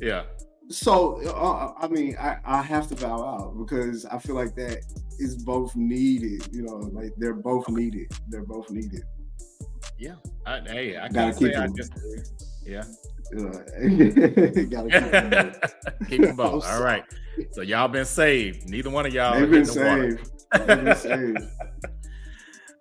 [0.01, 0.23] Yeah
[0.73, 4.79] so uh, I mean, I, I have to bow out because I feel like that
[5.19, 6.49] is both needed.
[6.53, 8.13] You know, like they're both needed.
[8.29, 9.05] They're both needed.
[9.99, 10.15] Yeah.
[10.47, 11.75] I, hey, I gotta keep them.
[12.65, 12.85] Yeah.
[13.33, 13.65] gotta
[15.99, 16.67] keep, keep them both.
[16.67, 17.05] All right.
[17.53, 18.69] So y'all been saved.
[18.69, 20.31] Neither one of y'all They've been saved.
[20.53, 21.39] They've been saved.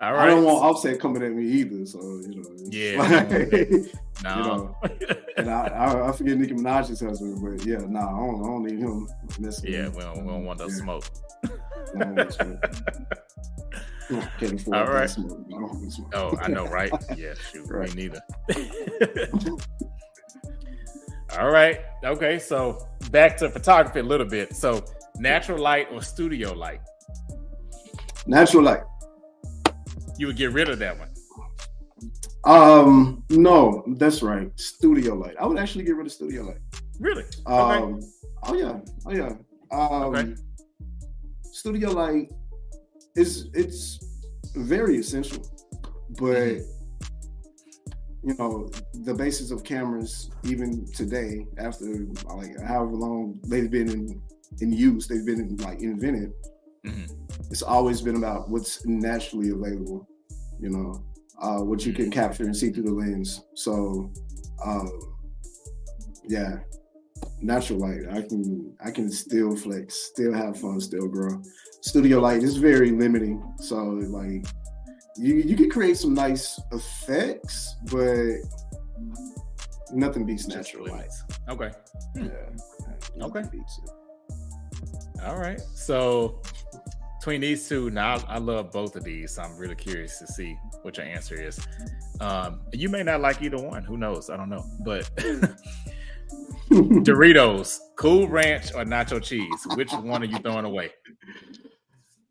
[0.02, 0.24] All right.
[0.24, 1.86] I don't want Offset coming at me either.
[1.86, 2.50] So you know.
[2.70, 3.86] Yeah.
[4.24, 4.38] Like, no.
[4.38, 4.78] You know,
[5.38, 8.46] and I, I, I forget Nicki Minaj's husband, but yeah, no, nah, I don't, I
[8.46, 9.10] don't need him.
[9.64, 10.76] Yeah, we don't, we don't want no yeah.
[10.76, 11.06] smoke.
[14.72, 15.10] All right.
[16.14, 16.92] oh, I know, right?
[17.18, 17.92] Yeah, shoot, right.
[17.96, 18.22] me neither.
[21.40, 21.80] All right.
[22.04, 24.56] Okay, so back to photography a little bit.
[24.56, 24.86] So,
[25.18, 26.82] natural light or studio light?
[28.28, 28.84] Natural light
[30.22, 31.10] you would get rid of that one.
[32.44, 34.52] Um, no, that's right.
[34.60, 35.36] Studio light.
[35.40, 36.60] I would actually get rid of studio light.
[37.00, 37.24] Really?
[37.48, 38.06] Um, okay.
[38.44, 38.80] Oh yeah.
[39.08, 39.34] Oh yeah.
[39.72, 40.36] Um, okay.
[41.42, 42.32] Studio light
[43.16, 44.00] is it's
[44.56, 45.44] very essential,
[46.20, 48.30] but mm-hmm.
[48.30, 48.70] you know
[49.04, 52.06] the basis of cameras even today after
[52.36, 54.22] like however long they've been in
[54.60, 56.32] in use, they've been like invented.
[56.86, 57.06] Mm-hmm.
[57.50, 60.08] It's always been about what's naturally available
[60.62, 61.04] you know,
[61.42, 62.20] uh, what you can mm-hmm.
[62.20, 63.42] capture and see through the lens.
[63.56, 64.12] So,
[64.64, 64.90] um,
[66.28, 66.60] yeah,
[67.42, 68.02] natural light.
[68.12, 71.42] I can I can still flex, still have fun, still grow.
[71.82, 73.44] Studio light is very limiting.
[73.60, 74.46] So like
[75.18, 78.36] you you can create some nice effects, but
[79.92, 81.12] nothing beats natural light.
[81.50, 81.72] Okay.
[82.16, 83.26] Yeah.
[83.26, 83.44] Okay.
[85.26, 85.60] All right.
[85.76, 86.42] So
[87.22, 90.26] between these two, now I, I, love both of these, so I'm really curious to
[90.26, 91.60] see what your answer is.
[92.20, 93.84] Um, you may not like either one.
[93.84, 94.32] Who knows?
[94.32, 94.66] I don't know.
[94.84, 95.08] But
[96.72, 99.68] Doritos, Cool Ranch, or Nacho Cheese?
[99.76, 100.90] Which one are you throwing away?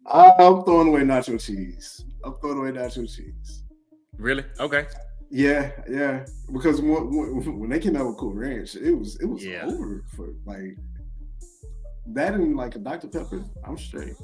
[0.06, 2.04] I'm throwing away Nacho Cheese.
[2.24, 3.62] I'm throwing away Nacho Cheese.
[4.18, 4.42] Really?
[4.58, 4.88] Okay.
[5.30, 6.26] Yeah, yeah.
[6.52, 9.66] Because when, when, when they came out with Cool Ranch, it was it was yeah.
[9.66, 10.76] over for like
[12.06, 13.44] that and like a Dr Pepper.
[13.64, 14.16] I'm straight.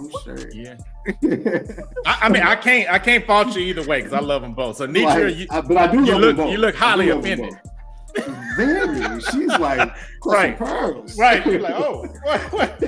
[0.00, 0.54] I'm straight.
[0.54, 0.76] Yeah.
[2.06, 4.54] I, I, mean, I can't I can't fault you either way because I love them
[4.54, 4.76] both.
[4.76, 7.54] So Netreia, like, you, I, but I do you look you look highly offended.
[8.56, 9.20] Very.
[9.20, 9.94] She's like
[10.24, 11.18] right, pearls.
[11.18, 11.44] right.
[11.46, 12.80] You're like, oh, what, what?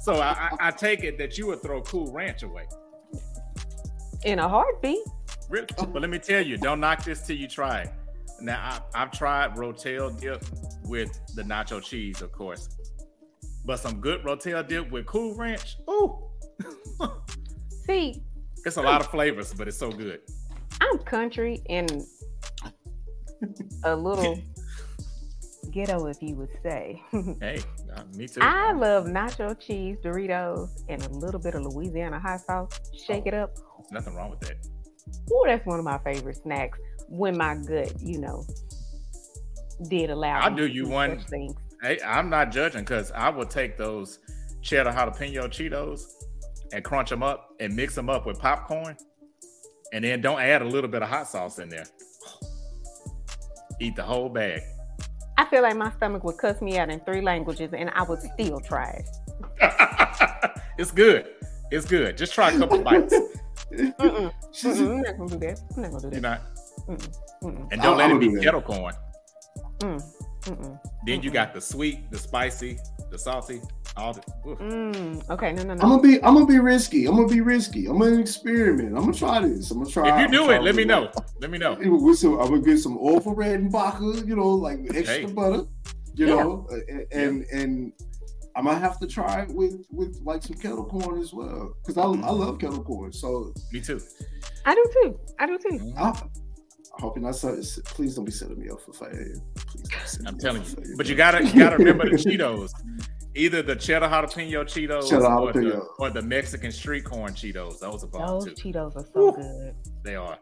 [0.00, 2.64] so I, I, take it that you would throw Cool Ranch away
[4.24, 4.98] in a heartbeat.
[5.48, 5.66] Really?
[5.78, 5.86] Oh.
[5.86, 7.90] But let me tell you, don't knock this till you try it.
[8.40, 10.44] Now I, have tried Rotel dip
[10.84, 12.68] with the nacho cheese, of course,
[13.64, 15.76] but some good Rotel dip with Cool Ranch.
[15.88, 16.18] Ooh.
[17.86, 18.22] See,
[18.64, 20.20] it's a lot of flavors, but it's so good.
[20.80, 22.04] I'm country and
[23.84, 24.38] a little
[25.70, 27.02] ghetto, if you would say.
[27.40, 27.60] hey,
[27.94, 28.40] uh, me too.
[28.40, 32.80] I love nacho cheese, Doritos, and a little bit of Louisiana hot sauce.
[33.06, 33.56] Shake oh, it up.
[33.90, 34.56] Nothing wrong with that.
[35.32, 38.44] Oh, that's one of my favorite snacks when my gut, you know,
[39.88, 40.40] did allow.
[40.40, 41.18] I'll do you one.
[41.20, 41.54] Things.
[41.84, 44.18] Hey, I'm not judging because I would take those
[44.62, 46.06] cheddar jalapeno Cheetos
[46.72, 48.96] and crunch them up and mix them up with popcorn,
[49.92, 51.84] and then don't add a little bit of hot sauce in there.
[53.82, 54.62] Eat the whole bag.
[55.36, 58.22] I feel like my stomach would cuss me out in three languages, and I would
[58.22, 59.02] still try
[59.60, 60.52] it.
[60.78, 61.26] it's good.
[61.70, 62.16] It's good.
[62.16, 63.14] Just try a couple bites.
[63.70, 64.32] Mm-mm.
[64.54, 64.80] Mm-mm.
[64.80, 65.60] I'm not gonna do that.
[65.76, 66.12] I'm not gonna do that.
[66.12, 66.40] You're not.
[67.42, 67.68] Mm-mm.
[67.72, 68.94] And don't let it be kettle corn.
[69.80, 70.23] Mm.
[71.06, 72.78] Then you got the sweet, the spicy,
[73.10, 73.60] the salty,
[73.96, 74.20] all the.
[74.44, 75.82] Mm, okay, no, no, no.
[75.82, 77.06] I'm gonna be, I'm gonna be risky.
[77.06, 77.86] I'm gonna be risky.
[77.86, 78.96] I'm gonna experiment.
[78.96, 79.70] I'm gonna try this.
[79.70, 80.22] I'm gonna try.
[80.22, 81.10] If you do it, let me know.
[81.40, 81.76] Let me know.
[81.80, 85.24] With some, I'm gonna get some Orville Redenbacher, you know, like extra hey.
[85.26, 85.64] butter,
[86.14, 86.34] you yeah.
[86.34, 87.58] know, and and, yeah.
[87.58, 87.92] and
[88.56, 91.98] I might have to try it with with like some kettle corn as well because
[91.98, 93.12] I, I love kettle corn.
[93.12, 94.00] So me too.
[94.64, 95.20] I do too.
[95.38, 95.92] I do too.
[95.96, 96.22] I,
[96.96, 97.34] I hope you're not.
[97.86, 99.34] Please don't be setting me up for failure.
[99.56, 100.94] Please I'm telling you.
[100.96, 102.72] But you gotta you gotta remember the Cheetos
[103.34, 105.72] either the cheddar jalapeno Cheetos cheddar or, jalapeno.
[105.72, 107.80] The, or, The, Mexican street corn Cheetos.
[107.80, 108.50] Those are Those too.
[108.52, 109.32] Cheetos are so Woo.
[109.32, 109.74] good.
[110.02, 110.38] They are.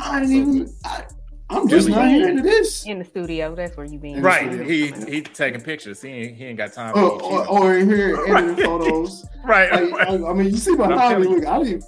[0.00, 0.74] I didn't so even.
[0.84, 1.04] I,
[1.50, 3.54] am just not hearing this in the studio.
[3.54, 4.22] That's where you been.
[4.22, 4.66] Right.
[4.66, 6.00] He he taking pictures.
[6.00, 6.92] He ain't, he ain't got time.
[6.94, 9.26] Oh, or, or, oh, oh, in here editing photos.
[9.44, 9.70] right.
[9.72, 10.08] Like, right.
[10.08, 11.28] I, I, mean, you see behind me.
[11.28, 11.84] Look, I didn't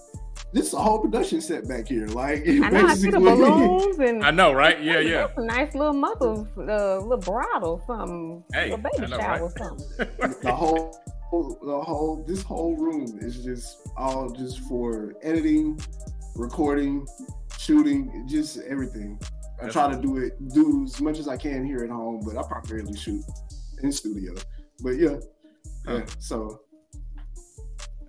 [0.52, 2.06] this is a whole production set back here.
[2.06, 4.82] Like I know I see the balloons and I know, right?
[4.82, 5.28] Yeah, yeah.
[5.38, 9.58] nice little mother's uh, little bridal, something, hey, a baby know, shower, right?
[9.58, 10.40] something.
[10.42, 11.00] the whole,
[11.62, 15.80] the whole, this whole room is just all just for editing,
[16.36, 17.06] recording,
[17.58, 19.18] shooting, just everything.
[19.62, 22.36] I try to do it, do as much as I can here at home, but
[22.36, 23.22] I primarily shoot
[23.82, 24.34] in studio.
[24.82, 25.16] But yeah,
[25.86, 25.98] huh.
[25.98, 26.04] yeah.
[26.18, 26.60] So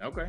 [0.04, 0.28] okay.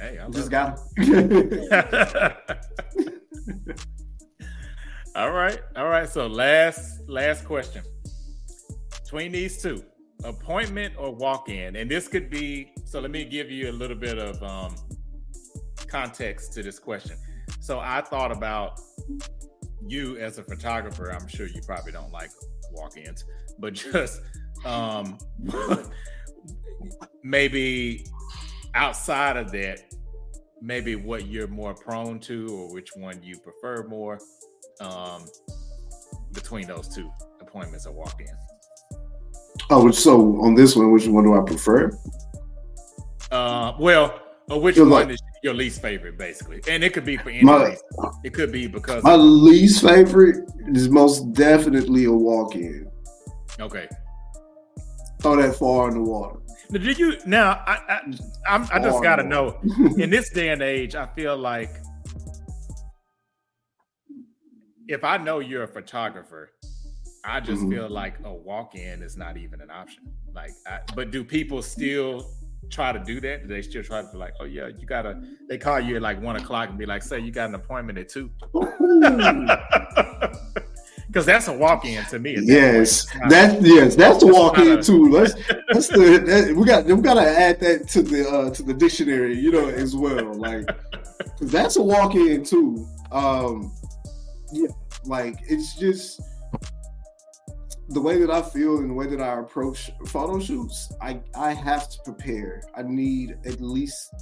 [0.00, 0.80] Hey, I just got
[5.16, 6.08] all right, all right.
[6.08, 7.82] So last last question
[9.02, 9.82] between these two,
[10.24, 12.72] appointment or walk in, and this could be.
[12.84, 14.74] So let me give you a little bit of um,
[15.86, 17.16] context to this question.
[17.60, 18.80] So I thought about
[19.86, 21.10] you as a photographer.
[21.10, 22.30] I'm sure you probably don't like
[22.72, 23.24] walk-ins,
[23.58, 24.20] but just
[24.64, 25.18] um,
[27.22, 28.04] maybe
[28.76, 29.80] outside of that,
[30.60, 34.20] maybe what you're more prone to or which one you prefer more
[34.80, 35.24] um,
[36.32, 38.28] between those two appointments or walk-in.
[39.70, 41.90] Oh, so on this one, which one do I prefer?
[43.32, 46.60] Uh, well, or which one like, is your least favorite, basically?
[46.68, 47.82] And it could be for any my, reason.
[48.22, 52.88] It could be because my least favorite is most definitely a walk-in.
[53.58, 53.88] Okay.
[55.22, 56.38] Throw that far in the water.
[56.70, 57.62] Did you now?
[57.66, 58.00] I I,
[58.48, 59.58] I'm, I just gotta know.
[59.98, 61.70] In this day and age, I feel like
[64.88, 66.52] if I know you're a photographer,
[67.24, 67.70] I just mm-hmm.
[67.70, 70.04] feel like a walk-in is not even an option.
[70.32, 72.30] Like, I, but do people still
[72.70, 73.42] try to do that?
[73.42, 75.20] Do they still try to be like, oh yeah, you gotta?
[75.48, 77.98] They call you at like one o'clock and be like, say you got an appointment
[77.98, 78.30] at two.
[81.06, 82.36] because that's a walk-in to me.
[82.40, 85.10] Yes, that yes, that's a walk-in too.
[85.10, 85.34] Let's
[85.70, 89.38] that's the that, we got we gotta add that to the uh, to the dictionary,
[89.38, 90.34] you know, as well.
[90.34, 90.68] Like
[91.40, 92.86] that's a walk-in too.
[93.12, 93.72] Um,
[94.52, 94.68] yeah,
[95.04, 96.20] like it's just
[97.90, 100.92] the way that I feel and the way that I approach photo shoots.
[101.00, 102.62] I I have to prepare.
[102.76, 104.12] I need at least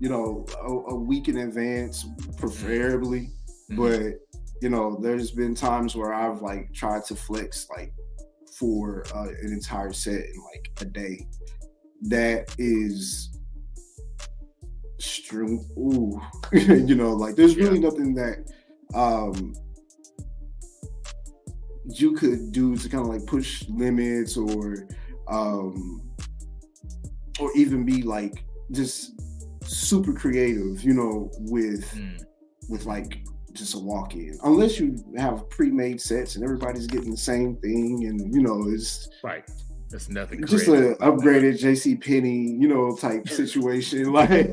[0.00, 2.04] you know a, a week in advance,
[2.36, 3.30] preferably.
[3.70, 3.76] Mm-hmm.
[3.76, 4.20] But
[4.64, 7.92] you know, there's been times where I've like tried to flex like
[8.58, 11.26] for uh, an entire set in like a day.
[12.00, 13.38] That is
[14.98, 16.18] Stream, ooh,
[16.52, 17.90] you know, like there's really yeah.
[17.90, 18.50] nothing that
[18.94, 19.54] um
[21.84, 24.88] you could do to kind of like push limits or
[25.28, 26.00] um
[27.38, 29.12] or even be like just
[29.62, 32.24] super creative, you know, with mm.
[32.70, 33.22] with like
[33.54, 34.38] just a walk in.
[34.44, 39.08] Unless you have pre-made sets and everybody's getting the same thing and you know, it's
[39.22, 39.44] right.
[39.92, 44.12] It's nothing just an upgraded JC Penney, you know, type situation.
[44.12, 44.30] like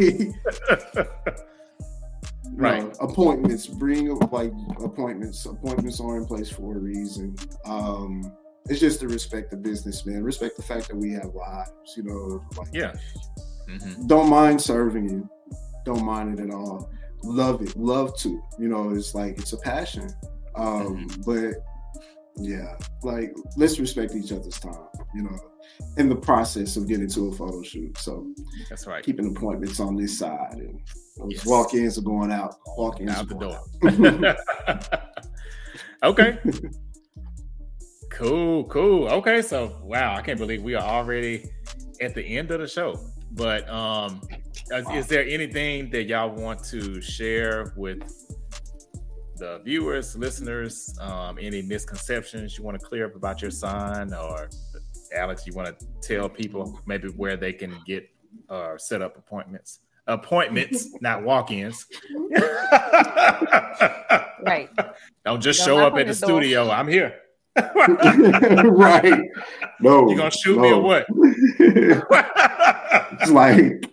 [2.54, 4.52] right know, appointments bring like
[4.84, 8.32] appointments appointments are in place for a reason um
[8.70, 12.04] it's just to respect the business man respect the fact that we have lives you
[12.04, 12.94] know like yeah
[13.70, 14.06] mm-hmm.
[14.08, 15.30] don't mind serving you
[15.86, 16.92] don't mind it at all
[17.24, 20.10] love it love to you know it's like it's a passion.
[20.56, 21.22] Um mm-hmm.
[21.22, 21.56] but
[22.38, 25.38] yeah like let's respect each other's time you know
[25.98, 27.98] in the process of getting to a photo shoot.
[27.98, 28.28] So
[28.70, 29.04] that's right.
[29.04, 30.80] keeping appointments on this side and
[31.28, 31.46] yes.
[31.46, 34.36] walk-ins are going out walk-ins out the door.
[36.04, 36.40] okay.
[38.10, 39.08] Cool cool.
[39.08, 41.50] Okay so wow i can't believe we are already
[42.00, 43.00] at the end of the show.
[43.32, 44.22] But um
[44.94, 48.02] is there anything that y'all want to share with
[49.42, 54.48] the viewers, listeners, um, any misconceptions you want to clear up about your sign, or
[55.16, 58.08] Alex, you want to tell people maybe where they can get
[58.50, 59.80] or uh, set up appointments?
[60.08, 61.88] Appointments, not walk-ins.
[64.44, 64.70] right.
[65.26, 66.70] Don't just Don't show up at the, the studio.
[66.70, 67.16] I'm here.
[67.56, 69.22] right.
[69.80, 70.08] No.
[70.08, 70.62] You gonna shoot no.
[70.62, 71.06] me or what?
[73.20, 73.91] it's like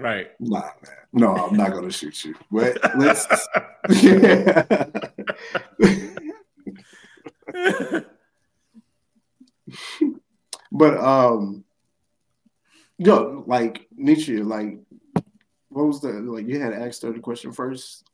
[0.00, 0.30] right.
[0.40, 0.72] Nah, man.
[1.12, 2.34] No, I'm not gonna shoot you.
[2.50, 3.26] But let's.
[10.72, 11.64] but um,
[12.98, 14.78] yo, like Netreia, like,
[15.68, 16.46] what was the like?
[16.46, 18.04] You had asked her the question first.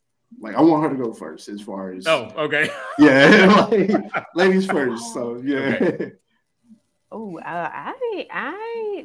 [0.41, 2.07] Like, I want her to go first as far as.
[2.07, 2.69] Oh, okay.
[2.99, 3.91] Yeah, like,
[4.35, 5.13] ladies first.
[5.13, 5.79] So yeah.
[5.81, 6.13] Okay.
[7.13, 9.05] Oh, uh, I I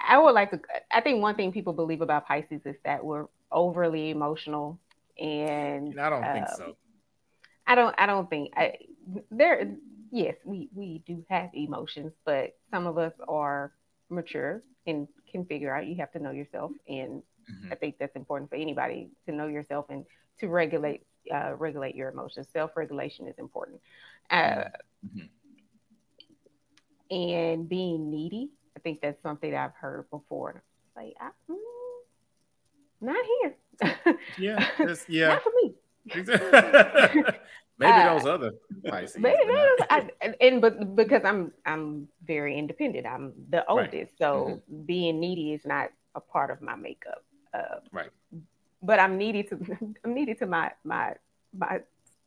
[0.00, 0.60] I would like to.
[0.90, 4.78] I think one thing people believe about Pisces is that we're overly emotional,
[5.18, 6.64] and I don't think so.
[6.66, 6.74] Um,
[7.66, 7.94] I don't.
[7.98, 8.74] I don't think I,
[9.30, 9.74] there.
[10.10, 13.72] Yes, we we do have emotions, but some of us are
[14.08, 15.86] mature and can figure out.
[15.86, 17.72] You have to know yourself, and mm-hmm.
[17.72, 20.04] I think that's important for anybody to know yourself and
[20.40, 22.46] to regulate uh, regulate your emotions.
[22.52, 23.80] Self regulation is important.
[24.30, 24.64] Uh,
[25.04, 25.26] mm-hmm.
[27.10, 30.62] And being needy I think that's something I've heard before.
[30.94, 31.56] Like, I, mm,
[33.00, 33.56] not here.
[34.38, 34.68] yeah,
[35.08, 35.74] yeah, not for me.
[37.78, 38.52] maybe uh, those other
[38.86, 39.18] Pisces.
[39.18, 40.10] Maybe those, I,
[40.40, 43.04] and but because I'm I'm very independent.
[43.04, 44.08] I'm the oldest, right.
[44.16, 44.84] so mm-hmm.
[44.84, 47.24] being needy is not a part of my makeup.
[47.52, 48.10] Uh, right.
[48.80, 49.58] But I'm needy to
[50.04, 51.14] I'm needy to my my
[51.52, 51.80] my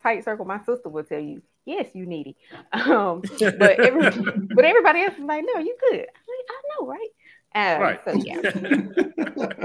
[0.04, 0.44] tight circle.
[0.44, 2.36] My sister will tell you, yes, you needy.
[2.72, 4.02] Um, but every,
[4.56, 6.06] but everybody else is like, no, you good.
[6.06, 7.10] I know, right?
[7.54, 8.00] Um, right.
[8.06, 8.42] So yeah.
[8.46, 9.64] I'm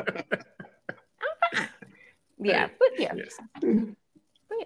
[1.54, 1.68] fine.
[2.38, 3.14] Yeah, but yeah.
[3.14, 3.36] Yes.
[3.60, 4.64] But yeah.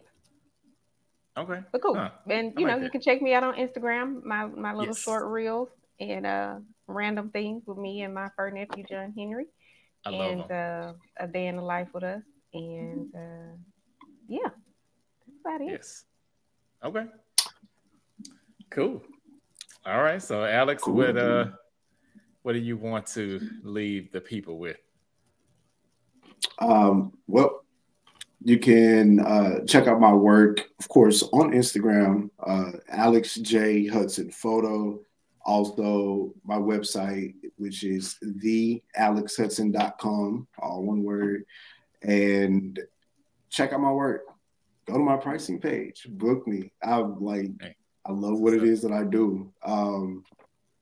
[1.36, 1.60] Okay.
[1.72, 1.94] But cool.
[1.94, 2.10] Huh.
[2.28, 4.98] And you know, you can check me out on Instagram, my my little yes.
[4.98, 5.68] short reels
[6.00, 9.46] and uh random things with me and my fur nephew John Henry.
[10.04, 12.22] I and uh, a day in the life with us.
[12.52, 13.56] And uh
[14.28, 15.70] yeah, that's about it.
[15.72, 16.04] Yes.
[16.82, 17.04] Okay.
[18.70, 19.02] Cool.
[19.84, 20.22] All right.
[20.22, 20.94] So Alex, cool.
[20.94, 21.46] what uh
[22.42, 24.78] what do you want to leave the people with?
[26.58, 27.64] Um, well,
[28.42, 34.30] you can uh, check out my work, of course, on Instagram, uh, Alex J Hudson
[34.30, 35.00] Photo.
[35.44, 41.44] Also, my website, which is thealexhudson.com, all one word.
[42.02, 42.78] And
[43.50, 44.22] check out my work.
[44.86, 46.72] Go to my pricing page, book me.
[46.82, 47.50] I like,
[48.10, 49.52] I love what it is that I do.
[49.62, 50.24] Um,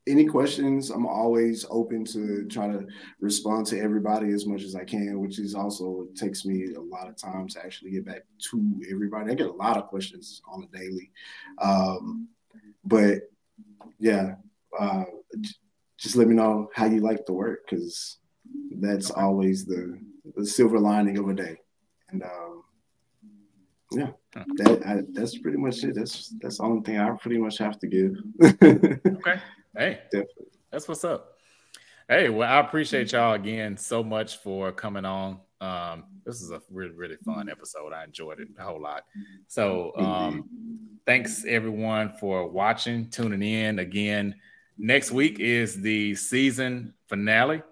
[0.07, 2.87] any questions, I'm always open to try to
[3.21, 6.81] respond to everybody as much as I can, which is also it takes me a
[6.81, 9.31] lot of time to actually get back to everybody.
[9.31, 11.11] I get a lot of questions on a daily.
[11.61, 12.29] Um,
[12.83, 13.31] but
[13.99, 14.37] yeah,
[14.79, 15.05] uh,
[15.99, 18.17] just let me know how you like the work because
[18.71, 20.01] that's always the,
[20.35, 21.59] the silver lining of a day.
[22.09, 22.63] And um,
[23.93, 25.95] yeah, that I, that's pretty much it.
[25.95, 28.17] That's that's the only thing I pretty much have to give.
[28.43, 29.41] okay.
[29.77, 30.47] Hey, Definitely.
[30.71, 31.35] that's what's up.
[32.09, 35.41] Hey, well, I appreciate y'all again so much for coming on.
[35.61, 37.93] Um, this is a really, really fun episode.
[37.93, 39.05] I enjoyed it a whole lot.
[39.47, 40.49] So, um,
[41.05, 44.37] thanks everyone for watching, tuning in again.
[44.79, 47.63] Next week is the season finale,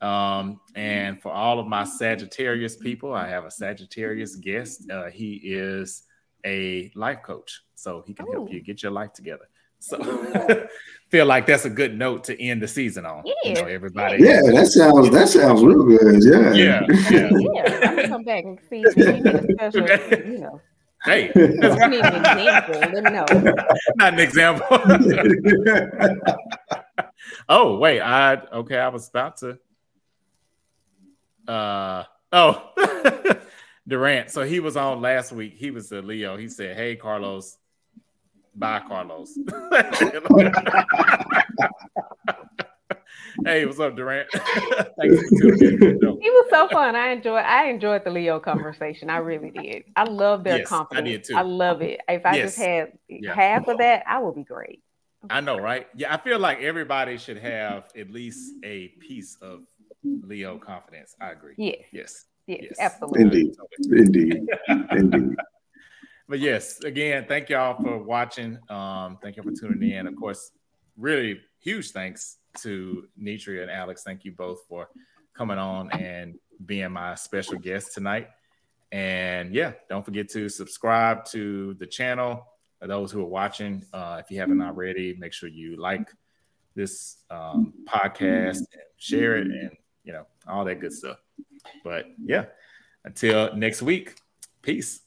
[0.00, 4.90] Um, and for all of my Sagittarius people, I have a Sagittarius guest.
[4.90, 6.02] Uh, he is
[6.44, 8.32] a life coach, so he can Ooh.
[8.32, 9.48] help you get your life together.
[9.78, 9.98] So
[11.10, 13.22] feel like that's a good note to end the season on.
[13.24, 14.22] Yeah, you know, everybody.
[14.22, 16.24] Yeah, that sounds that sounds real good.
[16.24, 17.30] Yeah, yeah, yeah.
[17.32, 17.88] yeah.
[17.88, 20.60] I'm gonna come back and see if you need a special, you know.
[21.04, 22.74] Hey, need an example.
[22.74, 23.26] Let me know.
[23.96, 24.66] Not an example.
[27.48, 28.78] oh wait, I okay.
[28.78, 29.58] I was about to.
[31.46, 32.70] Uh oh,
[33.88, 34.30] Durant.
[34.30, 35.54] So he was on last week.
[35.56, 36.36] He was a Leo.
[36.36, 37.58] He said, "Hey, Carlos,
[38.54, 39.38] bye, Carlos."
[43.44, 44.28] hey, what's up, Durant?
[44.32, 46.18] Thanks for tuning in.
[46.20, 46.96] He was so fun.
[46.96, 47.44] I enjoyed.
[47.44, 49.08] I enjoyed the Leo conversation.
[49.08, 49.84] I really did.
[49.94, 51.06] I love their yes, confidence.
[51.06, 51.36] I did too.
[51.36, 52.00] I love it.
[52.08, 52.56] If I yes.
[52.56, 53.34] just had yeah.
[53.34, 54.82] half of that, I would be great.
[55.30, 55.86] I know, right?
[55.94, 59.64] Yeah, I feel like everybody should have at least a piece of
[60.24, 61.14] Leo confidence.
[61.20, 61.54] I agree.
[61.56, 61.84] Yes.
[61.92, 62.24] Yes.
[62.46, 62.76] Yes, yes.
[62.78, 63.22] absolutely.
[63.22, 63.56] Indeed.
[63.90, 64.48] Indeed.
[64.92, 65.36] Indeed.
[66.28, 68.58] But yes, again, thank y'all for watching.
[68.68, 70.08] Um, thank you for tuning in.
[70.08, 70.50] Of course,
[70.96, 74.02] really huge thanks to Netreia and Alex.
[74.02, 74.88] Thank you both for
[75.34, 76.34] coming on and
[76.64, 78.28] being my special guest tonight.
[78.90, 82.44] And yeah, don't forget to subscribe to the channel.
[82.80, 86.10] For those who are watching, uh, if you haven't already, make sure you like
[86.74, 89.70] this um, podcast and share it and
[90.06, 91.18] you know all that good stuff.
[91.84, 92.46] But yeah,
[93.04, 94.14] until next week,
[94.62, 95.00] peace.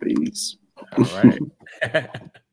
[0.00, 0.56] Peace.
[0.96, 1.04] All
[1.82, 2.10] right.